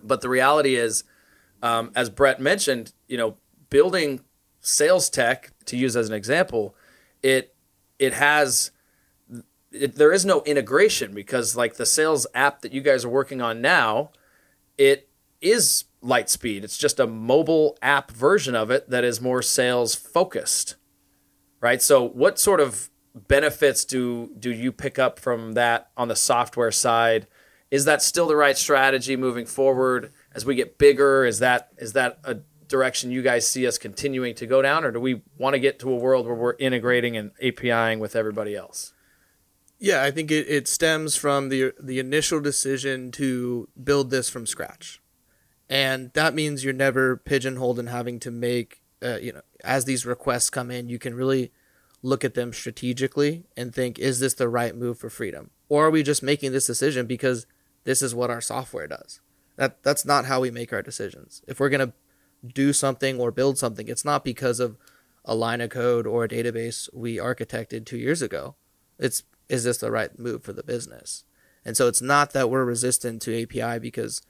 [0.03, 1.05] But the reality is,
[1.63, 3.37] um, as Brett mentioned, you know,
[3.69, 4.21] building
[4.61, 6.75] sales tech to use as an example,
[7.23, 7.55] it
[7.99, 8.71] it has
[9.71, 13.41] it, there is no integration because like the sales app that you guys are working
[13.41, 14.11] on now,
[14.77, 15.09] it
[15.41, 16.65] is Lightspeed.
[16.65, 20.77] It's just a mobile app version of it that is more sales focused
[21.63, 21.81] right?
[21.81, 26.73] So what sort of benefits do do you pick up from that on the software
[26.73, 27.27] side?
[27.71, 31.25] Is that still the right strategy moving forward as we get bigger?
[31.25, 32.39] Is that is that a
[32.73, 35.79] direction you guys see us continuing to go down, or do we want to get
[35.81, 38.93] to a world where we're integrating and APIing with everybody else?
[39.79, 44.47] Yeah, I think it, it stems from the the initial decision to build this from
[44.47, 45.01] scratch,
[45.69, 50.07] and that means you're never pigeonholed in having to make uh, you know as these
[50.07, 51.53] requests come in, you can really
[52.03, 55.51] look at them strategically and think, is this the right move for freedom?
[55.69, 57.47] Or are we just making this decision because
[57.85, 59.21] this is what our software does?
[59.57, 61.43] That that's not how we make our decisions.
[61.47, 61.93] If we're gonna
[62.47, 64.77] do something or build something, it's not because of
[65.25, 68.57] a line of code or a database we architected two years ago.
[68.99, 71.25] It's is this the right move for the business?
[71.65, 74.23] And so it's not that we're resistant to API because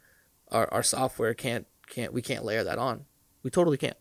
[0.50, 3.06] our, our software can't can't we can't layer that on.
[3.42, 3.96] We totally can't.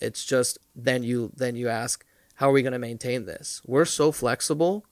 [0.00, 2.04] It's just then you then you ask,
[2.36, 3.60] how are we going to maintain this?
[3.66, 4.86] We're so flexible.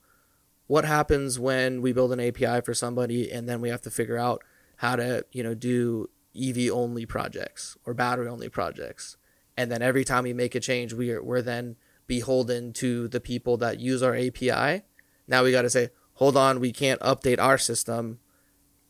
[0.67, 4.17] What happens when we build an API for somebody and then we have to figure
[4.17, 4.41] out
[4.77, 9.17] how to, you know, do EV only projects or battery only projects?
[9.57, 11.75] And then every time we make a change, we are, we're then
[12.07, 14.83] beholden to the people that use our API.
[15.27, 18.19] Now we got to say, hold on, we can't update our system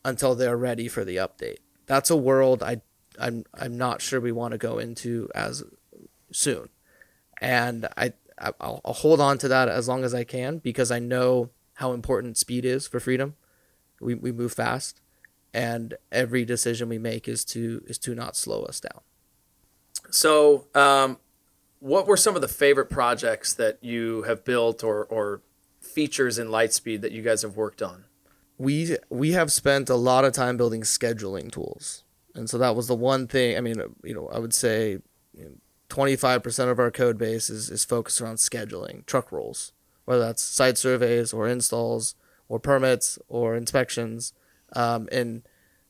[0.04, 1.58] until they're ready for the update.
[1.86, 2.82] That's a world I
[3.20, 5.64] I'm I'm not sure we want to go into as
[6.32, 6.70] soon.
[7.40, 11.00] And I I'll, I'll hold on to that as long as I can because I
[11.00, 13.36] know how important speed is for freedom.
[14.00, 15.01] We, we move fast,
[15.54, 19.02] and every decision we make is to is to not slow us down.
[20.10, 21.18] So, um,
[21.80, 25.42] what were some of the favorite projects that you have built or or
[25.80, 28.06] features in Lightspeed that you guys have worked on?
[28.58, 32.04] We we have spent a lot of time building scheduling tools,
[32.36, 33.58] and so that was the one thing.
[33.58, 35.00] I mean, you know, I would say.
[35.34, 35.52] You know,
[35.92, 39.74] 25% of our code base is, is focused around scheduling truck rolls,
[40.06, 42.16] whether that's site surveys or installs
[42.48, 44.34] or permits or inspections.
[44.74, 45.44] Um, and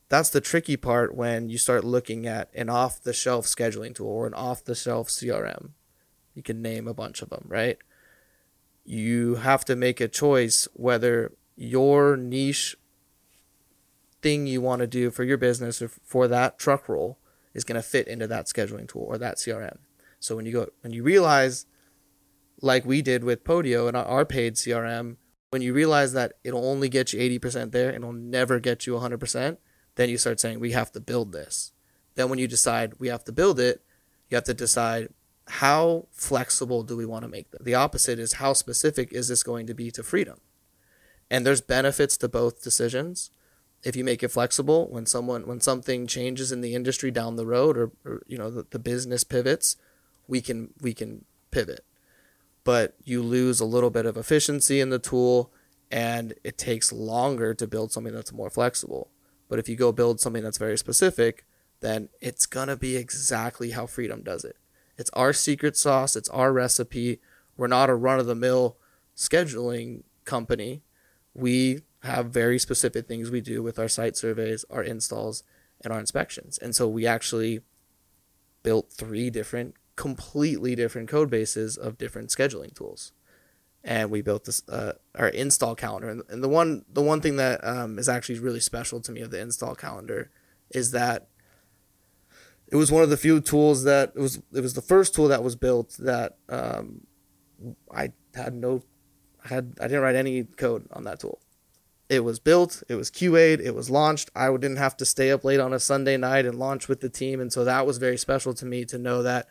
[0.09, 4.09] that's the tricky part when you start looking at an off the shelf scheduling tool
[4.09, 5.69] or an off the shelf CRM.
[6.33, 7.77] You can name a bunch of them, right?
[8.83, 12.75] You have to make a choice whether your niche
[14.21, 17.17] thing you want to do for your business or for that truck roll
[17.53, 19.77] is going to fit into that scheduling tool or that CRM.
[20.19, 21.65] So when you go when you realize,
[22.61, 25.17] like we did with Podio and our paid CRM,
[25.51, 28.87] when you realize that it'll only get you eighty percent there, and it'll never get
[28.87, 29.59] you hundred percent,
[29.95, 31.73] then you start saying we have to build this.
[32.15, 33.83] Then when you decide we have to build it,
[34.29, 35.09] you have to decide
[35.47, 37.61] how flexible do we want to make them.
[37.63, 40.39] The opposite is how specific is this going to be to freedom.
[41.29, 43.31] And there's benefits to both decisions
[43.83, 47.45] if you make it flexible when someone when something changes in the industry down the
[47.45, 49.75] road or, or you know the, the business pivots
[50.27, 51.83] we can we can pivot.
[52.63, 55.51] But you lose a little bit of efficiency in the tool
[55.91, 59.09] and it takes longer to build something that's more flexible.
[59.49, 61.45] But if you go build something that's very specific,
[61.81, 64.55] then it's going to be exactly how Freedom does it.
[64.97, 67.19] It's our secret sauce, it's our recipe.
[67.57, 68.77] We're not a run of the mill
[69.15, 70.83] scheduling company.
[71.33, 75.43] We have very specific things we do with our site surveys, our installs,
[75.83, 76.57] and our inspections.
[76.57, 77.61] And so we actually
[78.63, 83.11] built three different completely different code bases of different scheduling tools
[83.83, 87.59] and we built this uh, our install calendar and, the one the one thing that
[87.63, 90.29] um, is actually really special to me of the install calendar
[90.69, 91.27] is that
[92.67, 95.27] it was one of the few tools that it was it was the first tool
[95.27, 97.01] that was built that um,
[97.93, 98.83] I had no
[99.45, 101.39] had I didn't write any code on that tool.
[102.09, 104.31] It was built, it was QA'd, it was launched.
[104.35, 107.07] I didn't have to stay up late on a Sunday night and launch with the
[107.07, 109.47] team, and so that was very special to me to know that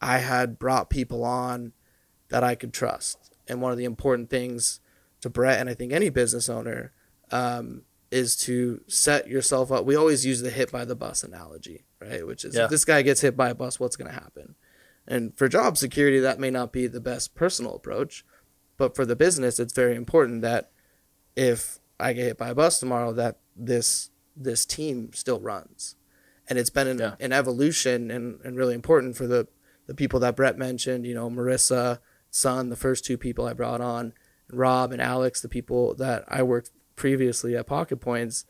[0.00, 1.72] I had brought people on
[2.28, 3.34] that I could trust.
[3.48, 4.80] And one of the important things
[5.22, 6.92] to Brett and I think any business owner
[7.30, 9.84] um, is to set yourself up.
[9.84, 12.26] We always use the hit by the bus analogy, right?
[12.26, 12.64] Which is Yeah.
[12.64, 14.54] if this guy gets hit by a bus, what's going to happen?
[15.06, 18.24] And for job security, that may not be the best personal approach,
[18.76, 20.70] but for the business, it's very important that
[21.34, 25.96] if I get hit by a bus tomorrow, that this this team still runs.
[26.48, 27.16] And it's been an, Yeah.
[27.18, 29.48] an evolution and, and really important for the,
[29.88, 31.98] the people that Brett mentioned, you know, Marissa,
[32.30, 34.12] Son, the first two people I brought on,
[34.52, 38.44] Rob and Alex, the people that I worked previously at Pocket Points.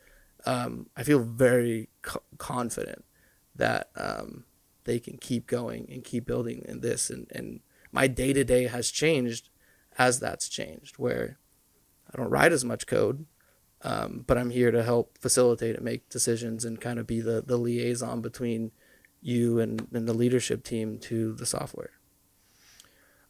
[0.45, 3.05] Um, I feel very co- confident
[3.55, 4.43] that um,
[4.83, 7.09] they can keep going and keep building in this.
[7.09, 9.49] And, and my day to day has changed
[9.97, 11.39] as that's changed, where
[12.13, 13.25] I don't write as much code,
[13.81, 17.41] um, but I'm here to help facilitate and make decisions and kind of be the,
[17.45, 18.71] the liaison between
[19.21, 21.91] you and, and the leadership team to the software.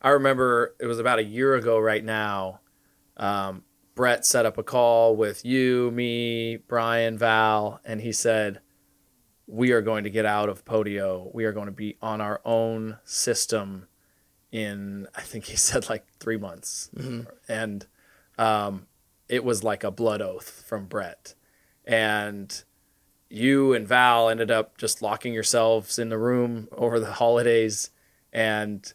[0.02, 2.62] I remember it was about a year ago right now.
[3.18, 3.64] Um,
[3.96, 8.62] Brett set up a call with you, me, Brian, Val, and he said,
[9.46, 11.34] We are going to get out of Podio.
[11.34, 13.88] We are going to be on our own system
[14.52, 16.90] in, I think he said like three months.
[17.50, 17.86] And
[18.38, 18.88] um,
[19.28, 21.36] it was like a blood oath from Brett.
[21.84, 22.64] And
[23.30, 27.92] you and Val ended up just locking yourselves in the room over the holidays
[28.34, 28.94] and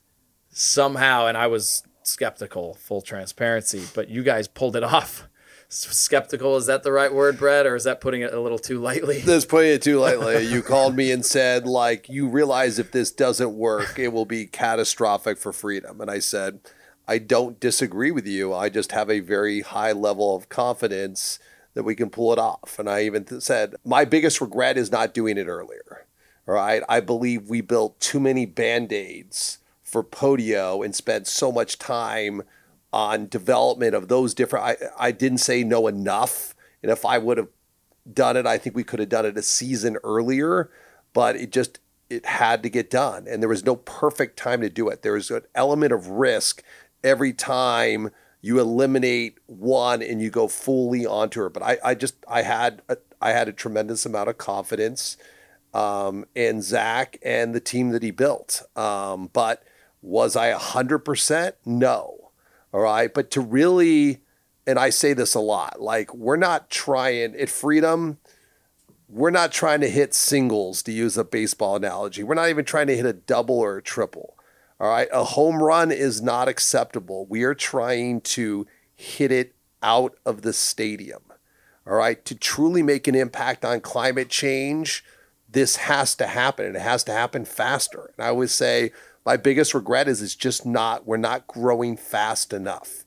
[0.51, 5.29] somehow and I was skeptical, full transparency, but you guys pulled it off.
[5.68, 8.79] Skeptical, is that the right word, Brett, or is that putting it a little too
[8.79, 9.20] lightly?
[9.20, 10.47] This putting it too lightly.
[10.47, 14.47] You called me and said, like, you realize if this doesn't work, it will be
[14.47, 16.01] catastrophic for freedom.
[16.01, 16.61] And I said,
[17.09, 18.55] I don't disagree with you.
[18.55, 21.40] I just have a very high level of confidence
[21.75, 22.79] that we can pull it off.
[22.79, 26.07] And I even th- said, my biggest regret is not doing it earlier.
[26.47, 26.83] All right.
[26.89, 32.43] I believe we built too many band aids for Podio and spent so much time
[32.93, 34.65] on development of those different.
[34.65, 34.77] I,
[35.09, 36.55] I didn't say no enough.
[36.83, 37.49] And if I would have
[38.13, 40.71] done it, I think we could have done it a season earlier,
[41.13, 44.69] but it just it had to get done, and there was no perfect time to
[44.69, 45.01] do it.
[45.01, 46.63] There was an element of risk
[47.03, 48.11] every time
[48.45, 51.49] you eliminate one and you go fully onto her.
[51.49, 55.17] But I, I just I had a, I had a tremendous amount of confidence
[55.73, 58.61] um, in Zach and the team that he built.
[58.77, 59.65] Um, but
[60.03, 61.55] was I hundred percent?
[61.65, 62.33] No.
[62.71, 63.15] All right.
[63.15, 64.21] But to really,
[64.67, 68.19] and I say this a lot, like we're not trying at Freedom,
[69.09, 72.23] we're not trying to hit singles to use a baseball analogy.
[72.23, 74.34] We're not even trying to hit a double or a triple.
[74.85, 75.09] All right.
[75.14, 77.25] A home run is not acceptable.
[77.25, 81.23] We are trying to hit it out of the stadium.
[81.87, 82.23] All right.
[82.27, 85.03] To truly make an impact on climate change,
[85.49, 88.12] this has to happen and it has to happen faster.
[88.14, 88.92] And I always say
[89.25, 93.07] my biggest regret is it's just not, we're not growing fast enough.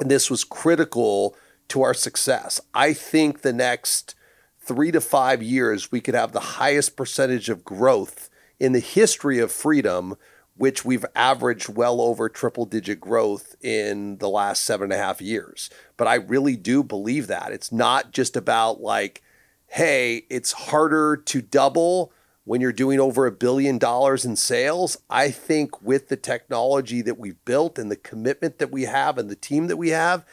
[0.00, 1.36] And this was critical
[1.68, 2.58] to our success.
[2.72, 4.14] I think the next
[4.60, 9.38] three to five years, we could have the highest percentage of growth in the history
[9.38, 10.16] of freedom,
[10.56, 15.20] which we've averaged well over triple digit growth in the last seven and a half
[15.20, 15.70] years.
[15.96, 17.52] But I really do believe that.
[17.52, 19.22] It's not just about like,
[19.68, 22.12] hey, it's harder to double
[22.44, 24.96] when you're doing over a billion dollars in sales.
[25.10, 29.28] I think with the technology that we've built and the commitment that we have and
[29.28, 30.24] the team that we have,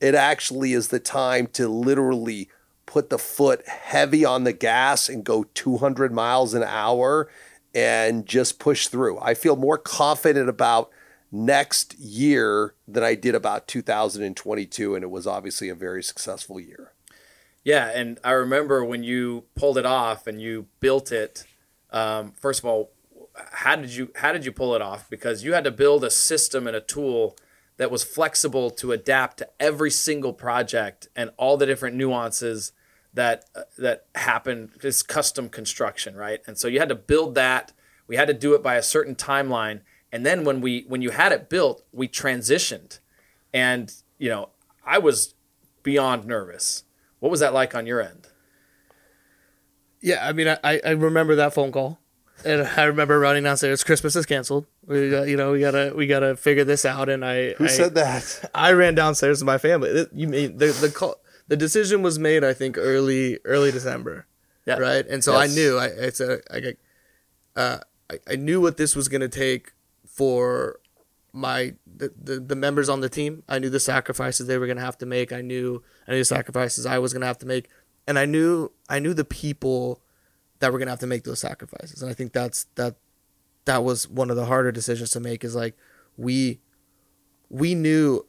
[0.00, 2.50] it actually is the time to literally
[2.86, 7.30] put the foot heavy on the gas and go 200 miles an hour
[7.74, 9.18] and just push through.
[9.20, 10.90] I feel more confident about
[11.32, 16.92] next year than I did about 2022 and it was obviously a very successful year.
[17.62, 21.44] Yeah, and I remember when you pulled it off and you built it.
[21.90, 22.92] Um, first of all,
[23.52, 25.08] how did you how did you pull it off?
[25.10, 27.36] Because you had to build a system and a tool
[27.76, 32.72] that was flexible to adapt to every single project and all the different nuances
[33.14, 34.72] that uh, that happen.
[34.80, 36.40] This custom construction, right?
[36.46, 37.72] And so you had to build that.
[38.06, 39.80] We had to do it by a certain timeline,
[40.12, 42.98] and then when we when you had it built, we transitioned,
[43.52, 44.50] and you know
[44.84, 45.34] I was
[45.82, 46.84] beyond nervous.
[47.20, 48.28] What was that like on your end?
[50.00, 52.00] Yeah, I mean, I, I remember that phone call,
[52.44, 53.84] and I remember running downstairs.
[53.84, 54.66] Christmas is canceled.
[54.86, 57.08] We got, you know, we gotta we gotta figure this out.
[57.08, 58.50] And I Who I, said that?
[58.54, 60.06] I ran downstairs to my family.
[60.12, 61.16] You mean the the call?
[61.50, 64.26] The decision was made, I think, early early December.
[64.66, 64.76] Yeah.
[64.78, 66.74] Right, and so I knew I it's a I got
[67.56, 67.78] uh,
[68.08, 69.72] I, I knew what this was going to take
[70.06, 70.78] for
[71.32, 73.42] my the, the, the members on the team.
[73.48, 75.32] I knew the sacrifices they were going to have to make.
[75.32, 77.68] I knew I knew the sacrifices I was going to have to make,
[78.06, 80.00] and I knew I knew the people
[80.60, 82.00] that were going to have to make those sacrifices.
[82.00, 82.94] And I think that's that
[83.64, 85.42] that was one of the harder decisions to make.
[85.42, 85.76] Is like
[86.16, 86.60] we
[87.48, 88.24] we knew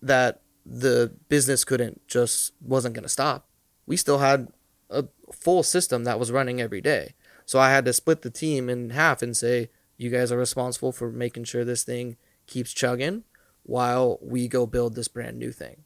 [0.00, 3.48] that the business couldn't just wasn't going to stop.
[3.86, 4.48] We still had
[4.90, 7.14] a full system that was running every day.
[7.46, 10.92] So I had to split the team in half and say, you guys are responsible
[10.92, 13.24] for making sure this thing keeps chugging
[13.62, 15.84] while we go build this brand new thing.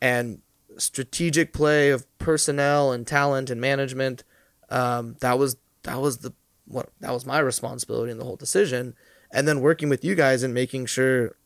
[0.00, 0.40] And
[0.76, 4.24] strategic play of personnel and talent and management,
[4.68, 6.32] um, that was that was the
[6.66, 8.94] what that was my responsibility in the whole decision.
[9.32, 11.36] And then working with you guys and making sure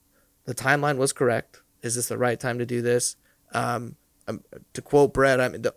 [0.46, 1.60] the timeline was correct.
[1.84, 3.16] Is this the right time to do this?
[3.52, 5.74] Um, um, to quote Brett, I mean, the,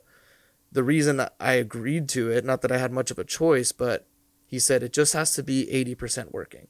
[0.72, 4.08] the reason I agreed to it, not that I had much of a choice, but
[4.45, 5.68] he said it just has to be
[5.99, 6.68] 80% working.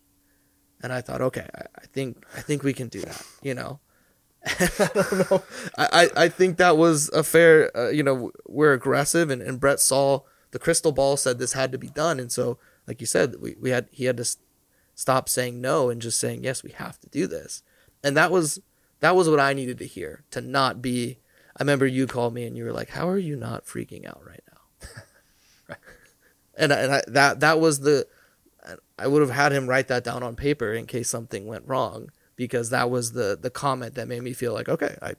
[0.81, 3.79] And I thought, okay, I, I think I think we can do that, you know.
[4.45, 5.43] I don't know.
[5.77, 9.79] I, I think that was a fair, uh, you know, we're aggressive, and, and Brett
[9.79, 10.21] saw
[10.51, 12.57] the crystal ball said this had to be done, and so,
[12.87, 14.25] like you said, we, we had he had to
[14.93, 17.63] stop saying no and just saying yes, we have to do this,
[18.03, 18.59] and that was
[18.99, 21.19] that was what I needed to hear to not be
[21.57, 24.21] I remember you called me and you were like, "How are you not freaking out
[24.23, 24.89] right now?"
[25.69, 25.79] right.
[26.55, 28.07] And and I, that that was the
[28.99, 32.09] I would have had him write that down on paper in case something went wrong
[32.35, 35.15] because that was the the comment that made me feel like okay, I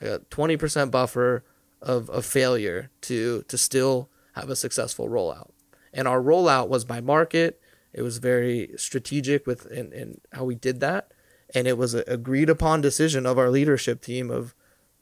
[0.00, 1.44] I got 20% buffer
[1.80, 5.50] of of failure to to still have a successful rollout.
[5.92, 7.60] And our rollout was by market.
[7.94, 11.12] It was very strategic with in, in how we did that.
[11.56, 14.54] And it was an agreed upon decision of our leadership team of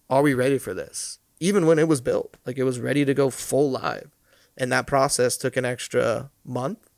[0.09, 1.19] are we ready for this?
[1.41, 4.15] Even when it was built, like it was ready to go full live.
[4.57, 6.89] And that process took an extra month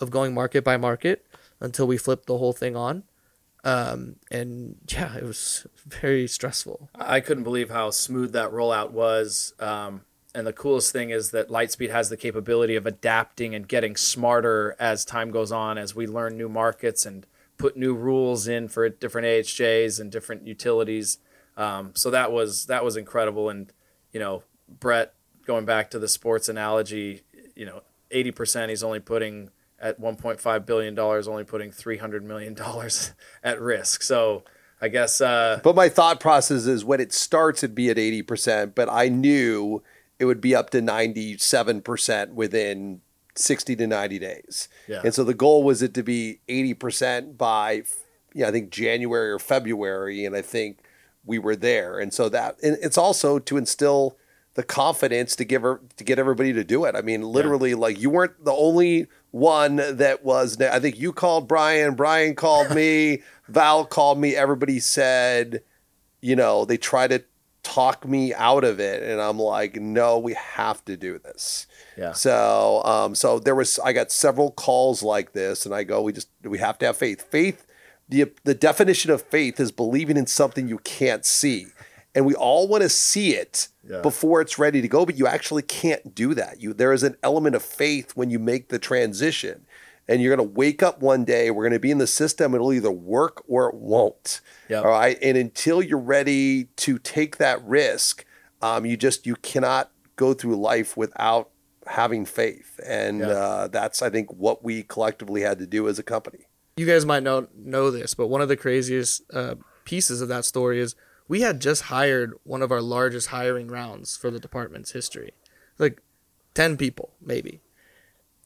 [0.00, 1.24] of going market by market
[1.60, 3.04] until we flipped the whole thing on.
[3.62, 6.90] Um, and yeah, it was very stressful.
[6.96, 9.54] I couldn't believe how smooth that rollout was.
[9.60, 10.00] Um,
[10.34, 14.74] and the coolest thing is that Lightspeed has the capability of adapting and getting smarter
[14.80, 17.24] as time goes on, as we learn new markets and
[17.56, 21.18] put new rules in for different AHJs and different utilities.
[21.56, 23.48] Um, so that was that was incredible.
[23.48, 23.72] And
[24.12, 25.14] you know, Brett,
[25.46, 27.22] going back to the sports analogy,
[27.54, 29.50] you know, eighty percent he's only putting
[29.80, 33.12] at one point five billion dollars, only putting three hundred million dollars
[33.44, 34.02] at risk.
[34.02, 34.44] So
[34.80, 35.20] I guess.
[35.20, 38.74] Uh, but my thought process is when it starts, it'd be at eighty percent.
[38.74, 39.82] But I knew
[40.18, 43.00] it would be up to ninety seven percent within
[43.36, 44.68] 60 to 90 days.
[44.86, 45.00] Yeah.
[45.04, 47.84] And so the goal was it to be 80% by
[48.34, 50.78] yeah, I think January or February and I think
[51.24, 51.98] we were there.
[51.98, 54.16] And so that and it's also to instill
[54.54, 56.94] the confidence to give her to get everybody to do it.
[56.94, 57.76] I mean, literally, yeah.
[57.76, 60.60] like you weren't the only one that was.
[60.60, 61.94] I think you called Brian.
[61.94, 63.22] Brian called me.
[63.48, 64.36] Val called me.
[64.36, 65.62] Everybody said,
[66.20, 67.22] you know, they try to
[67.64, 71.66] talk me out of it, and I'm like, no, we have to do this.
[71.98, 72.12] Yeah.
[72.12, 73.80] So, um, so there was.
[73.80, 76.96] I got several calls like this, and I go, we just we have to have
[76.96, 77.22] faith.
[77.22, 77.66] Faith
[78.08, 81.66] the the definition of faith is believing in something you can't see
[82.14, 84.00] and we all want to see it yeah.
[84.00, 87.16] before it's ready to go but you actually can't do that you there is an
[87.22, 89.64] element of faith when you make the transition
[90.06, 92.54] and you're going to wake up one day we're going to be in the system
[92.54, 94.40] it'll either work or it won't.
[94.68, 94.84] Yep.
[94.84, 95.18] all right?
[95.22, 98.24] And until you're ready to take that risk
[98.64, 101.50] um, you just you cannot go through life without
[101.86, 102.80] having faith.
[102.84, 103.26] And yeah.
[103.26, 106.46] uh, that's i think what we collectively had to do as a company.
[106.76, 110.44] You guys might know know this, but one of the craziest uh, pieces of that
[110.44, 110.96] story is
[111.28, 115.32] we had just hired one of our largest hiring rounds for the department's history,
[115.78, 116.00] like
[116.54, 117.60] ten people maybe,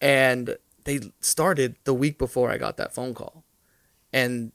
[0.00, 0.56] and
[0.88, 3.44] they started the week before I got that phone call,
[4.10, 4.52] and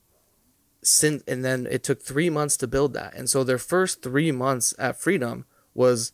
[0.81, 4.31] since and then it took three months to build that, and so their first three
[4.31, 6.11] months at Freedom was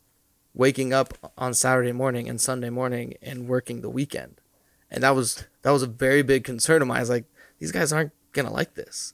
[0.54, 4.42] waking up on Saturday morning and Sunday morning and working the weekend,
[4.92, 6.98] and that was that was a very big concern of mine.
[6.98, 7.26] I was like
[7.60, 9.14] these guys aren't gonna like this.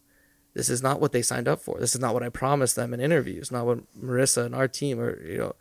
[0.56, 1.78] This is not what they signed up for.
[1.80, 3.52] This is not what I promised them in interviews.
[3.52, 5.56] Not what Marissa and our team or you know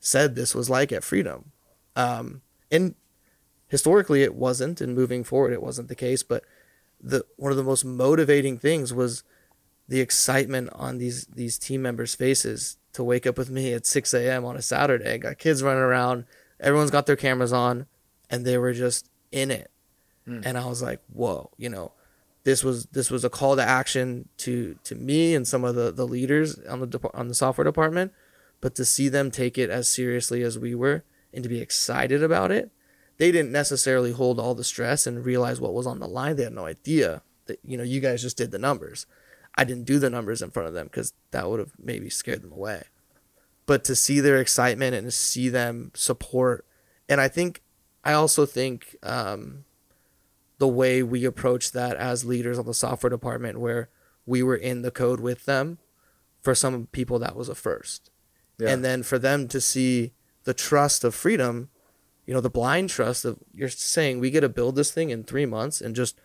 [0.00, 1.52] said this was like at Freedom.
[1.94, 2.96] Um, and
[3.68, 6.22] historically, it wasn't, and moving forward, it wasn't the case.
[6.22, 6.44] But
[7.00, 9.22] the one of the most motivating things was
[9.86, 14.12] the excitement on these these team members' faces to wake up with me at 6
[14.14, 14.44] a.m.
[14.44, 15.18] on a Saturday.
[15.18, 16.24] Got kids running around,
[16.58, 17.86] everyone's got their cameras on,
[18.28, 19.70] and they were just in it.
[20.26, 20.42] Mm.
[20.44, 21.92] And I was like, whoa, you know,
[22.44, 25.92] this was this was a call to action to to me and some of the
[25.92, 28.12] the leaders on the on the software department,
[28.60, 32.22] but to see them take it as seriously as we were and to be excited
[32.22, 32.70] about it,
[33.18, 36.36] they didn't necessarily hold all the stress and realize what was on the line.
[36.36, 39.06] They had no idea that you know you guys just did the numbers.
[39.56, 42.42] I didn't do the numbers in front of them because that would have maybe scared
[42.42, 42.84] them away.
[43.66, 46.64] But to see their excitement and to see them support,
[47.08, 47.62] and I think
[48.04, 49.64] I also think um,
[50.58, 53.88] the way we approach that as leaders on the software department, where
[54.26, 55.78] we were in the code with them,
[56.40, 58.10] for some people that was a first,
[58.58, 58.70] Yeah.
[58.70, 60.12] and then for them to see
[60.44, 61.68] the trust of freedom,
[62.28, 65.24] you know, the blind trust of you're saying we get to build this thing in
[65.24, 66.20] three months and just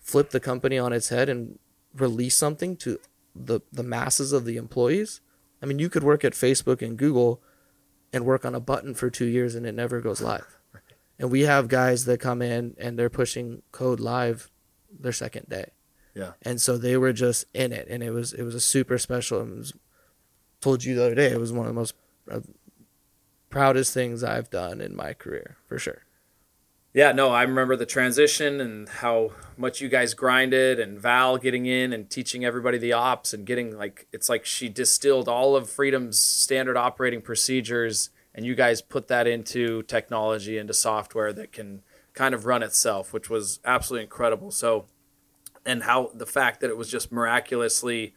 [0.00, 1.58] flip the company on its head and
[1.94, 2.98] release something to
[3.36, 5.20] the the masses of the employees.
[5.62, 7.42] I mean, you could work at Facebook and Google
[8.10, 10.46] and work on a button for two years and it never goes live.
[11.16, 14.50] And we have guys that come in and they're pushing code live
[14.90, 15.66] their second day.
[16.12, 16.32] Yeah.
[16.42, 19.42] And so they were just in it, and it was it was a super special.
[19.42, 19.72] It was,
[20.60, 21.94] told you the other day, it was one of the most
[22.28, 22.40] uh,
[23.54, 26.02] proudest things I've done in my career for sure.
[26.92, 31.64] Yeah, no, I remember the transition and how much you guys grinded and Val getting
[31.66, 35.70] in and teaching everybody the ops and getting like it's like she distilled all of
[35.70, 41.82] Freedom's standard operating procedures and you guys put that into technology into software that can
[42.12, 44.50] kind of run itself, which was absolutely incredible.
[44.50, 44.86] So
[45.64, 48.14] and how the fact that it was just miraculously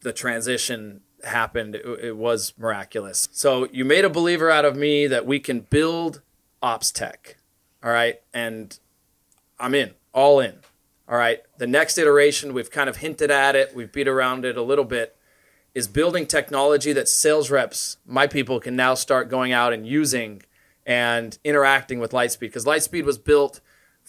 [0.00, 3.28] the transition happened it, it was miraculous.
[3.32, 6.22] So you made a believer out of me that we can build
[6.62, 7.36] ops tech
[7.82, 8.20] all right?
[8.34, 8.78] And
[9.58, 10.56] i'm in all in
[11.08, 11.40] all right?
[11.58, 14.84] The next iteration we've kind of hinted at it we've beat around it a little
[14.84, 15.16] bit
[15.74, 20.42] is building technology that sales reps my people can now start going out and using
[20.86, 22.40] and interacting with lightspeed.
[22.40, 23.60] Because lightspeed was built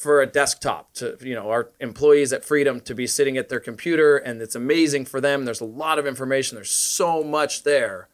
[0.02, 3.60] for a desktop to you know our employees at freedom to be sitting at their
[3.60, 5.46] computer and it's amazing for them.
[5.46, 6.56] There's a lot of information.
[6.56, 8.10] There's so much there.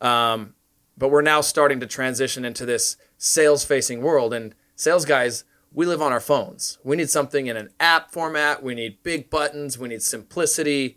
[0.00, 0.54] Um,
[0.96, 4.32] but we're now starting to transition into this sales facing world.
[4.32, 5.44] And sales guys
[5.76, 6.78] we live on our phones.
[6.84, 8.62] We need something in an app format.
[8.62, 9.78] We need big buttons.
[9.78, 10.96] We need simplicity.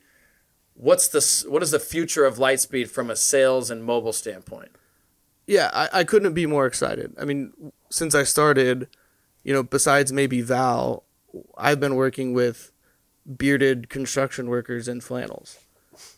[0.74, 4.70] What's the what is the future of lightspeed from a sales and mobile standpoint?
[5.46, 7.14] Yeah, I, I couldn't be more excited.
[7.20, 8.88] I mean, since I started,
[9.50, 11.06] you know, besides maybe Val,
[11.58, 12.72] I've been working with
[13.36, 15.58] bearded construction workers in flannels.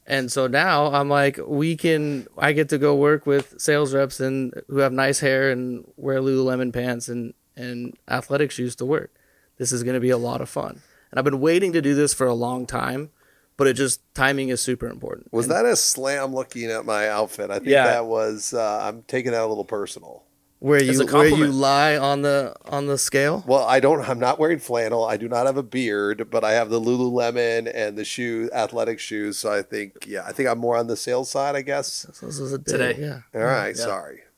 [0.05, 4.19] And so now I'm like, we can, I get to go work with sales reps
[4.19, 9.13] and who have nice hair and wear Lululemon pants and, and athletic shoes to work.
[9.57, 10.81] This is going to be a lot of fun.
[11.09, 13.11] And I've been waiting to do this for a long time,
[13.55, 15.31] but it just, timing is super important.
[15.31, 17.49] Was And- that a slam looking at my outfit?
[17.49, 17.85] I think Yeah.
[17.85, 20.23] that was, uh, I'm taking that a little personal.
[20.61, 23.43] Where you where you lie on the on the scale?
[23.47, 25.03] Well, I don't, I'm not wearing flannel.
[25.03, 28.99] I do not have a beard, but I have the Lululemon and the shoe, athletic
[28.99, 29.39] shoes.
[29.39, 32.03] So I think, yeah, I think I'm more on the sales side, I guess.
[32.21, 32.95] This is a day, Today.
[32.99, 33.21] yeah.
[33.33, 33.75] All right.
[33.75, 33.83] Yeah.
[33.83, 34.21] Sorry.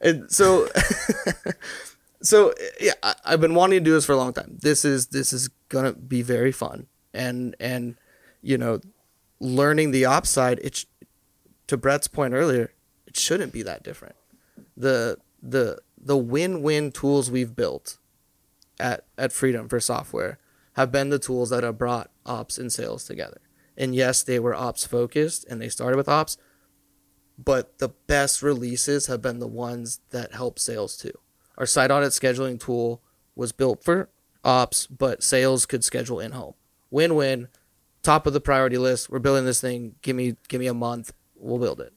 [0.00, 0.68] And so,
[2.22, 4.58] so yeah, I, I've been wanting to do this for a long time.
[4.60, 7.96] This is this is gonna be very fun, and and
[8.42, 8.80] you know,
[9.40, 10.58] learning the ops side.
[10.62, 10.84] It
[11.68, 12.72] to Brett's point earlier,
[13.06, 14.16] it shouldn't be that different.
[14.76, 17.98] The the the win win tools we've built
[18.78, 20.38] at at Freedom for software
[20.74, 23.40] have been the tools that have brought ops and sales together.
[23.76, 26.36] And yes, they were ops focused and they started with ops,
[27.38, 31.12] but the best releases have been the ones that help sales too.
[31.58, 33.02] Our site audit scheduling tool
[33.36, 34.08] was built for
[34.44, 36.54] ops, but sales could schedule in home.
[36.90, 37.48] Win win,
[38.02, 39.10] top of the priority list.
[39.10, 39.96] We're building this thing.
[40.02, 41.12] Give me give me a month.
[41.36, 41.92] We'll build it.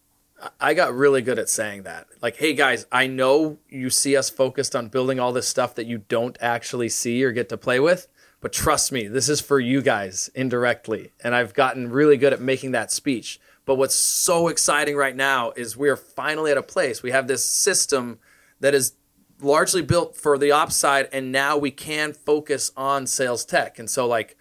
[0.59, 2.07] I got really good at saying that.
[2.21, 5.87] Like, hey guys, I know you see us focused on building all this stuff that
[5.87, 8.07] you don't actually see or get to play with,
[8.39, 11.11] but trust me, this is for you guys indirectly.
[11.23, 13.39] And I've gotten really good at making that speech.
[13.65, 17.03] But what's so exciting right now is we're finally at a place.
[17.03, 18.19] We have this system
[18.59, 18.93] that is
[19.41, 23.77] largely built for the ops side, and now we can focus on sales tech.
[23.77, 24.37] And so, like,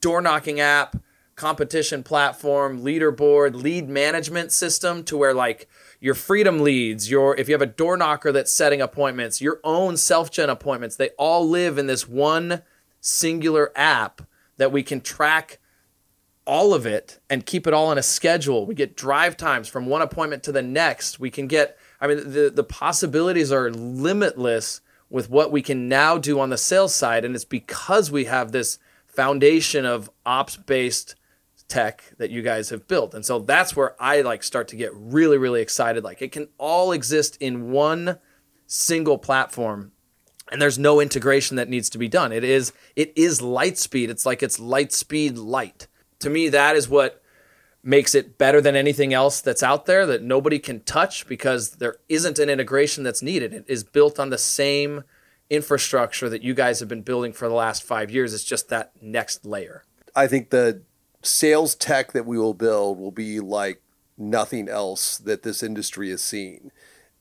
[0.00, 0.96] door knocking app,
[1.40, 5.66] competition platform, leaderboard, lead management system to where like
[5.98, 9.96] your freedom leads, your if you have a door knocker that's setting appointments, your own
[9.96, 12.60] self-gen appointments, they all live in this one
[13.00, 14.20] singular app
[14.58, 15.58] that we can track
[16.44, 18.66] all of it and keep it all on a schedule.
[18.66, 21.18] We get drive times from one appointment to the next.
[21.18, 26.18] We can get I mean the the possibilities are limitless with what we can now
[26.18, 31.14] do on the sales side and it's because we have this foundation of ops based
[31.70, 33.14] tech that you guys have built.
[33.14, 36.48] And so that's where I like start to get really really excited like it can
[36.58, 38.18] all exist in one
[38.66, 39.92] single platform
[40.52, 42.32] and there's no integration that needs to be done.
[42.32, 44.10] It is it is light speed.
[44.10, 45.86] It's like it's light speed light.
[46.18, 47.22] To me that is what
[47.82, 51.96] makes it better than anything else that's out there that nobody can touch because there
[52.10, 53.54] isn't an integration that's needed.
[53.54, 55.04] It is built on the same
[55.48, 58.34] infrastructure that you guys have been building for the last five years.
[58.34, 59.84] It's just that next layer.
[60.14, 60.82] I think the
[61.22, 63.82] sales tech that we will build will be like
[64.16, 66.72] nothing else that this industry has seen.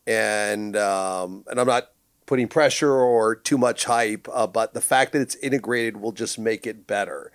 [0.06, 1.91] And um, and I'm not
[2.26, 6.38] putting pressure or too much hype, uh, but the fact that it's integrated will just
[6.38, 7.32] make it better.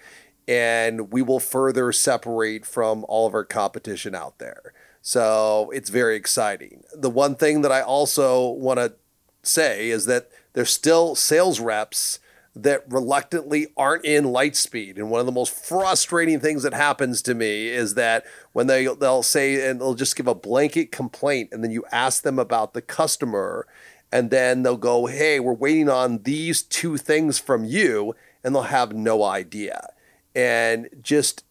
[0.46, 4.72] And we will further separate from all of our competition out there.
[5.00, 6.84] So it's very exciting.
[6.94, 8.94] The one thing that I also want to
[9.42, 12.20] say is that there's still sales reps
[12.56, 14.96] that reluctantly aren't in Lightspeed.
[14.96, 18.86] And one of the most frustrating things that happens to me is that when they
[18.86, 22.72] they'll say and they'll just give a blanket complaint and then you ask them about
[22.72, 23.66] the customer
[24.12, 28.62] and then they'll go, "Hey, we're waiting on these two things from you." And they'll
[28.62, 29.88] have no idea.
[30.34, 31.44] And just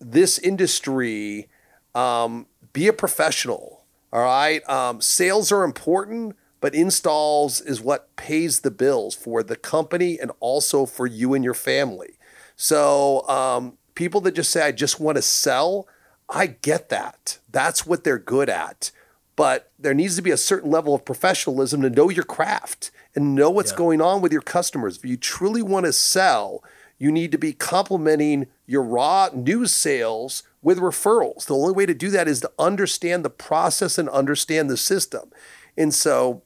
[0.00, 1.48] this industry
[1.94, 3.84] um, be a professional.
[4.12, 4.68] All right.
[4.68, 10.30] Um, sales are important, but installs is what pays the bills for the company and
[10.38, 12.16] also for you and your family.
[12.56, 15.88] So, um, people that just say, I just want to sell,
[16.30, 17.38] I get that.
[17.50, 18.92] That's what they're good at.
[19.34, 23.34] But there needs to be a certain level of professionalism to know your craft and
[23.34, 23.78] know what's Yeah.
[23.78, 24.96] going on with your customers.
[24.98, 26.62] If you truly want to sell,
[26.96, 31.46] you need to be complementing your raw news sales with referrals.
[31.46, 35.32] The only way to do that is to understand the process and understand the system.
[35.76, 36.42] And so,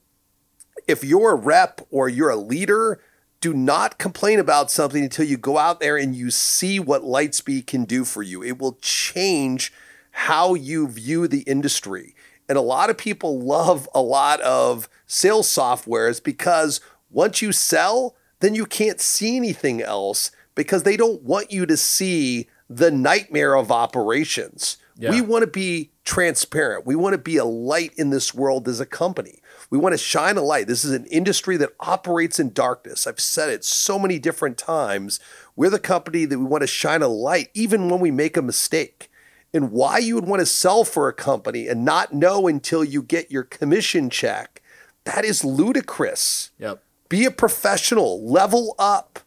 [0.87, 3.01] if you're a rep or you're a leader,
[3.41, 7.67] do not complain about something until you go out there and you see what Lightspeed
[7.67, 8.41] can do for you.
[8.43, 9.71] It will change
[10.11, 12.15] how you view the industry.
[12.49, 16.81] And a lot of people love a lot of sales softwares because
[17.11, 21.77] once you sell, then you can't see anything else because they don't want you to
[21.77, 24.77] see the nightmare of operations.
[24.95, 25.11] Yeah.
[25.11, 26.85] We want to be transparent.
[26.85, 29.39] We want to be a light in this world as a company.
[29.69, 30.67] We want to shine a light.
[30.67, 33.05] This is an industry that operates in darkness.
[33.05, 35.19] I've said it so many different times.
[35.55, 38.41] We're the company that we want to shine a light even when we make a
[38.41, 39.11] mistake.
[39.53, 43.01] And why you would want to sell for a company and not know until you
[43.01, 44.61] get your commission check,
[45.05, 46.51] that is ludicrous.
[46.59, 46.83] Yep.
[47.09, 49.19] Be a professional, level up.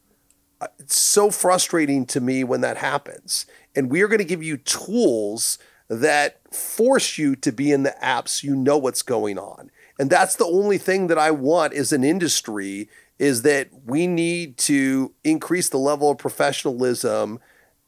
[0.60, 3.46] Uh, It's so frustrating to me when that happens.
[3.74, 7.96] And we are going to give you tools that force you to be in the
[8.02, 9.70] apps you know what's going on.
[10.00, 12.88] And that's the only thing that I want as an industry
[13.18, 17.38] is that we need to increase the level of professionalism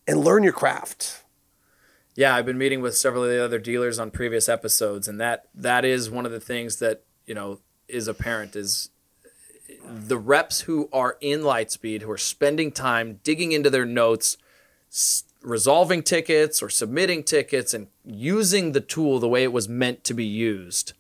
[0.07, 1.25] and learn your craft.
[2.15, 5.47] Yeah, I've been meeting with several of the other dealers on previous episodes, and that
[5.55, 8.91] that is one of the things that you know is apparent is
[9.83, 14.37] the reps who are in Lightspeed who are spending time digging into their notes,
[14.91, 20.05] s- resolving tickets or submitting tickets, and using the tool the way it was meant
[20.05, 20.93] to be used.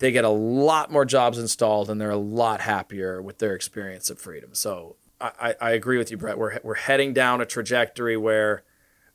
[0.00, 4.10] They get a lot more jobs installed, and they're a lot happier with their experience
[4.10, 4.50] at Freedom.
[4.54, 6.36] So I, I, I agree with you, Brett.
[6.36, 8.64] We're we're heading down a trajectory where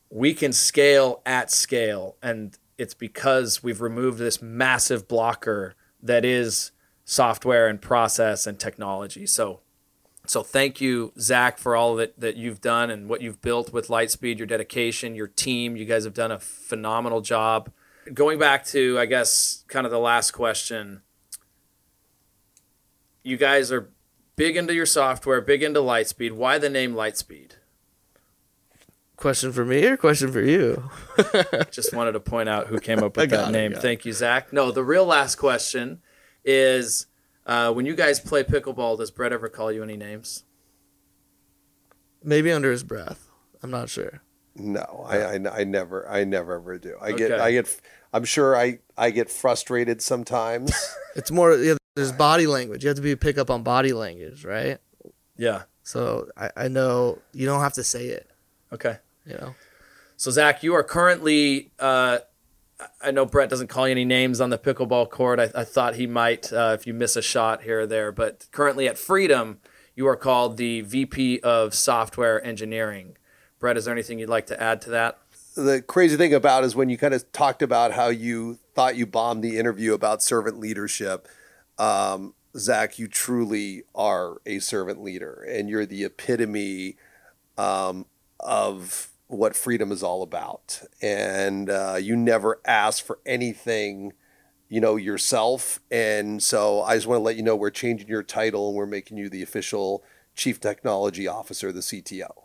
[0.10, 6.72] we can scale at scale and it's because we've removed this massive blocker that is
[7.04, 9.60] software and process and technology so
[10.26, 13.88] so thank you zach for all that that you've done and what you've built with
[13.88, 17.70] lightspeed your dedication your team you guys have done a phenomenal job
[18.14, 21.02] going back to i guess kind of the last question
[23.24, 23.90] you guys are
[24.36, 27.54] big into your software big into lightspeed why the name lightspeed
[29.18, 30.90] Question for me or question for you?
[31.72, 33.74] Just wanted to point out who came up with that it, name.
[33.74, 34.52] Thank you, Zach.
[34.52, 36.02] No, the real last question
[36.44, 37.08] is
[37.46, 40.44] uh, when you guys play pickleball, does Brett ever call you any names?
[42.24, 43.32] Maybe under his breath.
[43.64, 44.22] I'm not sure.
[44.56, 46.96] No, I, I, I never, I never ever do.
[47.02, 47.42] I get, Okay.
[47.44, 47.82] I get,
[48.14, 50.72] I'm sure I, I get frustrated sometimes.
[51.18, 51.56] It's more.
[51.56, 52.84] Yeah, there's body language.
[52.84, 54.80] You have to be pick up on body language, right?
[55.38, 55.64] Yeah.
[55.82, 58.30] So I, I know you don't have to say it.
[58.74, 58.98] Okay.
[59.26, 59.56] You know.
[60.18, 61.72] So, Zach, you are currently.
[61.80, 62.20] Uh,
[63.02, 65.40] I know Brett doesn't call you any names on the pickleball court.
[65.40, 68.12] I, I thought he might uh, if you miss a shot here or there.
[68.12, 69.60] But currently at Freedom,
[69.96, 73.16] you are called the VP of Software Engineering.
[73.66, 75.18] Brett, is there anything you'd like to add to that?
[75.56, 79.08] the crazy thing about is when you kind of talked about how you thought you
[79.08, 81.28] bombed the interview about servant leadership,
[81.80, 86.98] um, Zach, you truly are a servant leader, and you're the epitome
[87.58, 88.06] um,
[88.40, 90.84] of what freedom is all about.
[91.02, 94.14] And uh, you never ask for anything,
[94.70, 95.80] you know, yourself.
[95.90, 98.86] And so I just want to let you know we're changing your title and we're
[98.86, 100.04] making you the official
[100.36, 102.45] chief technology officer, the CTO.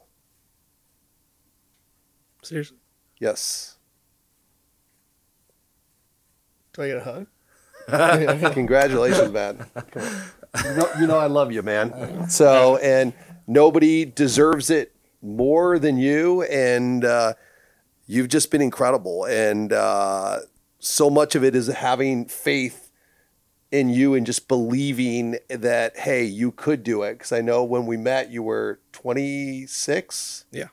[2.43, 2.79] Seriously.
[3.19, 3.77] Yes.
[6.73, 7.27] Do I get a hug?
[8.55, 9.67] Congratulations, man.
[10.65, 12.27] You know, you know I love you, man.
[12.29, 13.13] So, and
[13.47, 16.43] nobody deserves it more than you.
[16.43, 17.35] And uh,
[18.07, 19.25] you've just been incredible.
[19.25, 20.41] And uh,
[20.79, 22.91] so much of it is having faith
[23.73, 27.15] in you and just believing that, hey, you could do it.
[27.15, 30.69] Because I know when we met, you were 26 Yeah.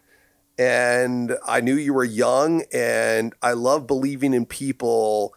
[0.57, 5.35] And I knew you were young and I love believing in people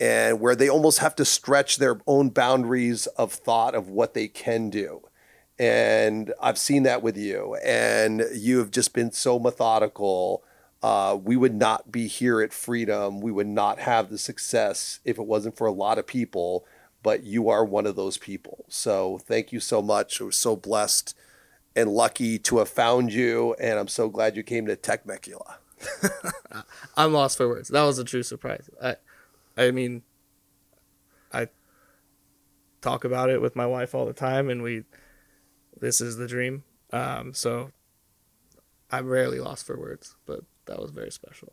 [0.00, 4.28] and where they almost have to stretch their own boundaries of thought of what they
[4.28, 5.02] can do.
[5.58, 10.42] And I've seen that with you and you have just been so methodical.
[10.82, 13.20] Uh, we would not be here at Freedom.
[13.20, 16.64] We would not have the success if it wasn't for a lot of people,
[17.02, 18.64] but you are one of those people.
[18.68, 20.20] So thank you so much.
[20.20, 21.16] Was so blessed
[21.76, 23.54] and lucky to have found you.
[23.60, 25.58] And I'm so glad you came to Temecula.
[26.96, 27.68] I'm lost for words.
[27.68, 28.68] That was a true surprise.
[28.82, 28.96] I,
[29.56, 30.02] I mean,
[31.32, 31.48] I
[32.80, 34.84] talk about it with my wife all the time, and we,
[35.80, 36.64] this is the dream.
[36.92, 37.70] Um, so
[38.90, 41.52] I'm rarely lost for words, but that was very special.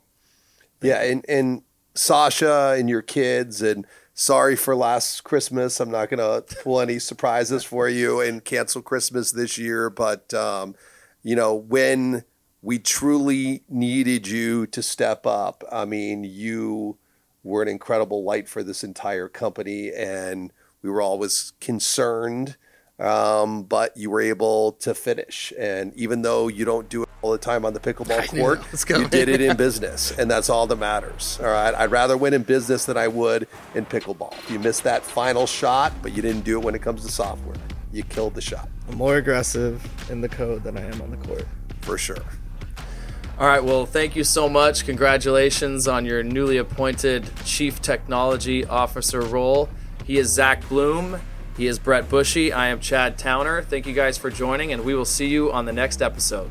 [0.81, 1.63] Yeah, and and
[1.93, 5.79] Sasha and your kids, and sorry for last Christmas.
[5.79, 10.73] I'm not gonna pull any surprises for you and cancel Christmas this year, but um,
[11.21, 12.23] you know when
[12.63, 16.97] we truly needed you to step up, I mean you
[17.43, 20.51] were an incredible light for this entire company, and
[20.81, 22.57] we were always concerned.
[22.97, 27.31] Um, but you were able to finish, and even though you don't do it all
[27.33, 29.03] the time on the pickleball court, that was coming.
[29.03, 31.37] you did it in business, and that's all that matters.
[31.41, 34.33] All right, I'd rather win in business than I would in pickleball.
[34.49, 37.57] You missed that final shot, but you didn't do it when it comes to software.
[37.91, 41.17] You killed the shot I'm more aggressive in the code than I am on the
[41.17, 41.47] court.
[41.81, 42.17] for sure.
[43.37, 43.63] All right.
[43.63, 44.85] Well, thank you so much.
[44.85, 49.69] Congratulations on your newly appointed Chief Technology Officer role.
[50.05, 51.19] He is Zach Bloom.
[51.57, 52.51] He is Brett Bouchy.
[52.51, 53.61] I am Chad Towner.
[53.61, 56.49] Thank you guys for joining, and we will see you on the next episode.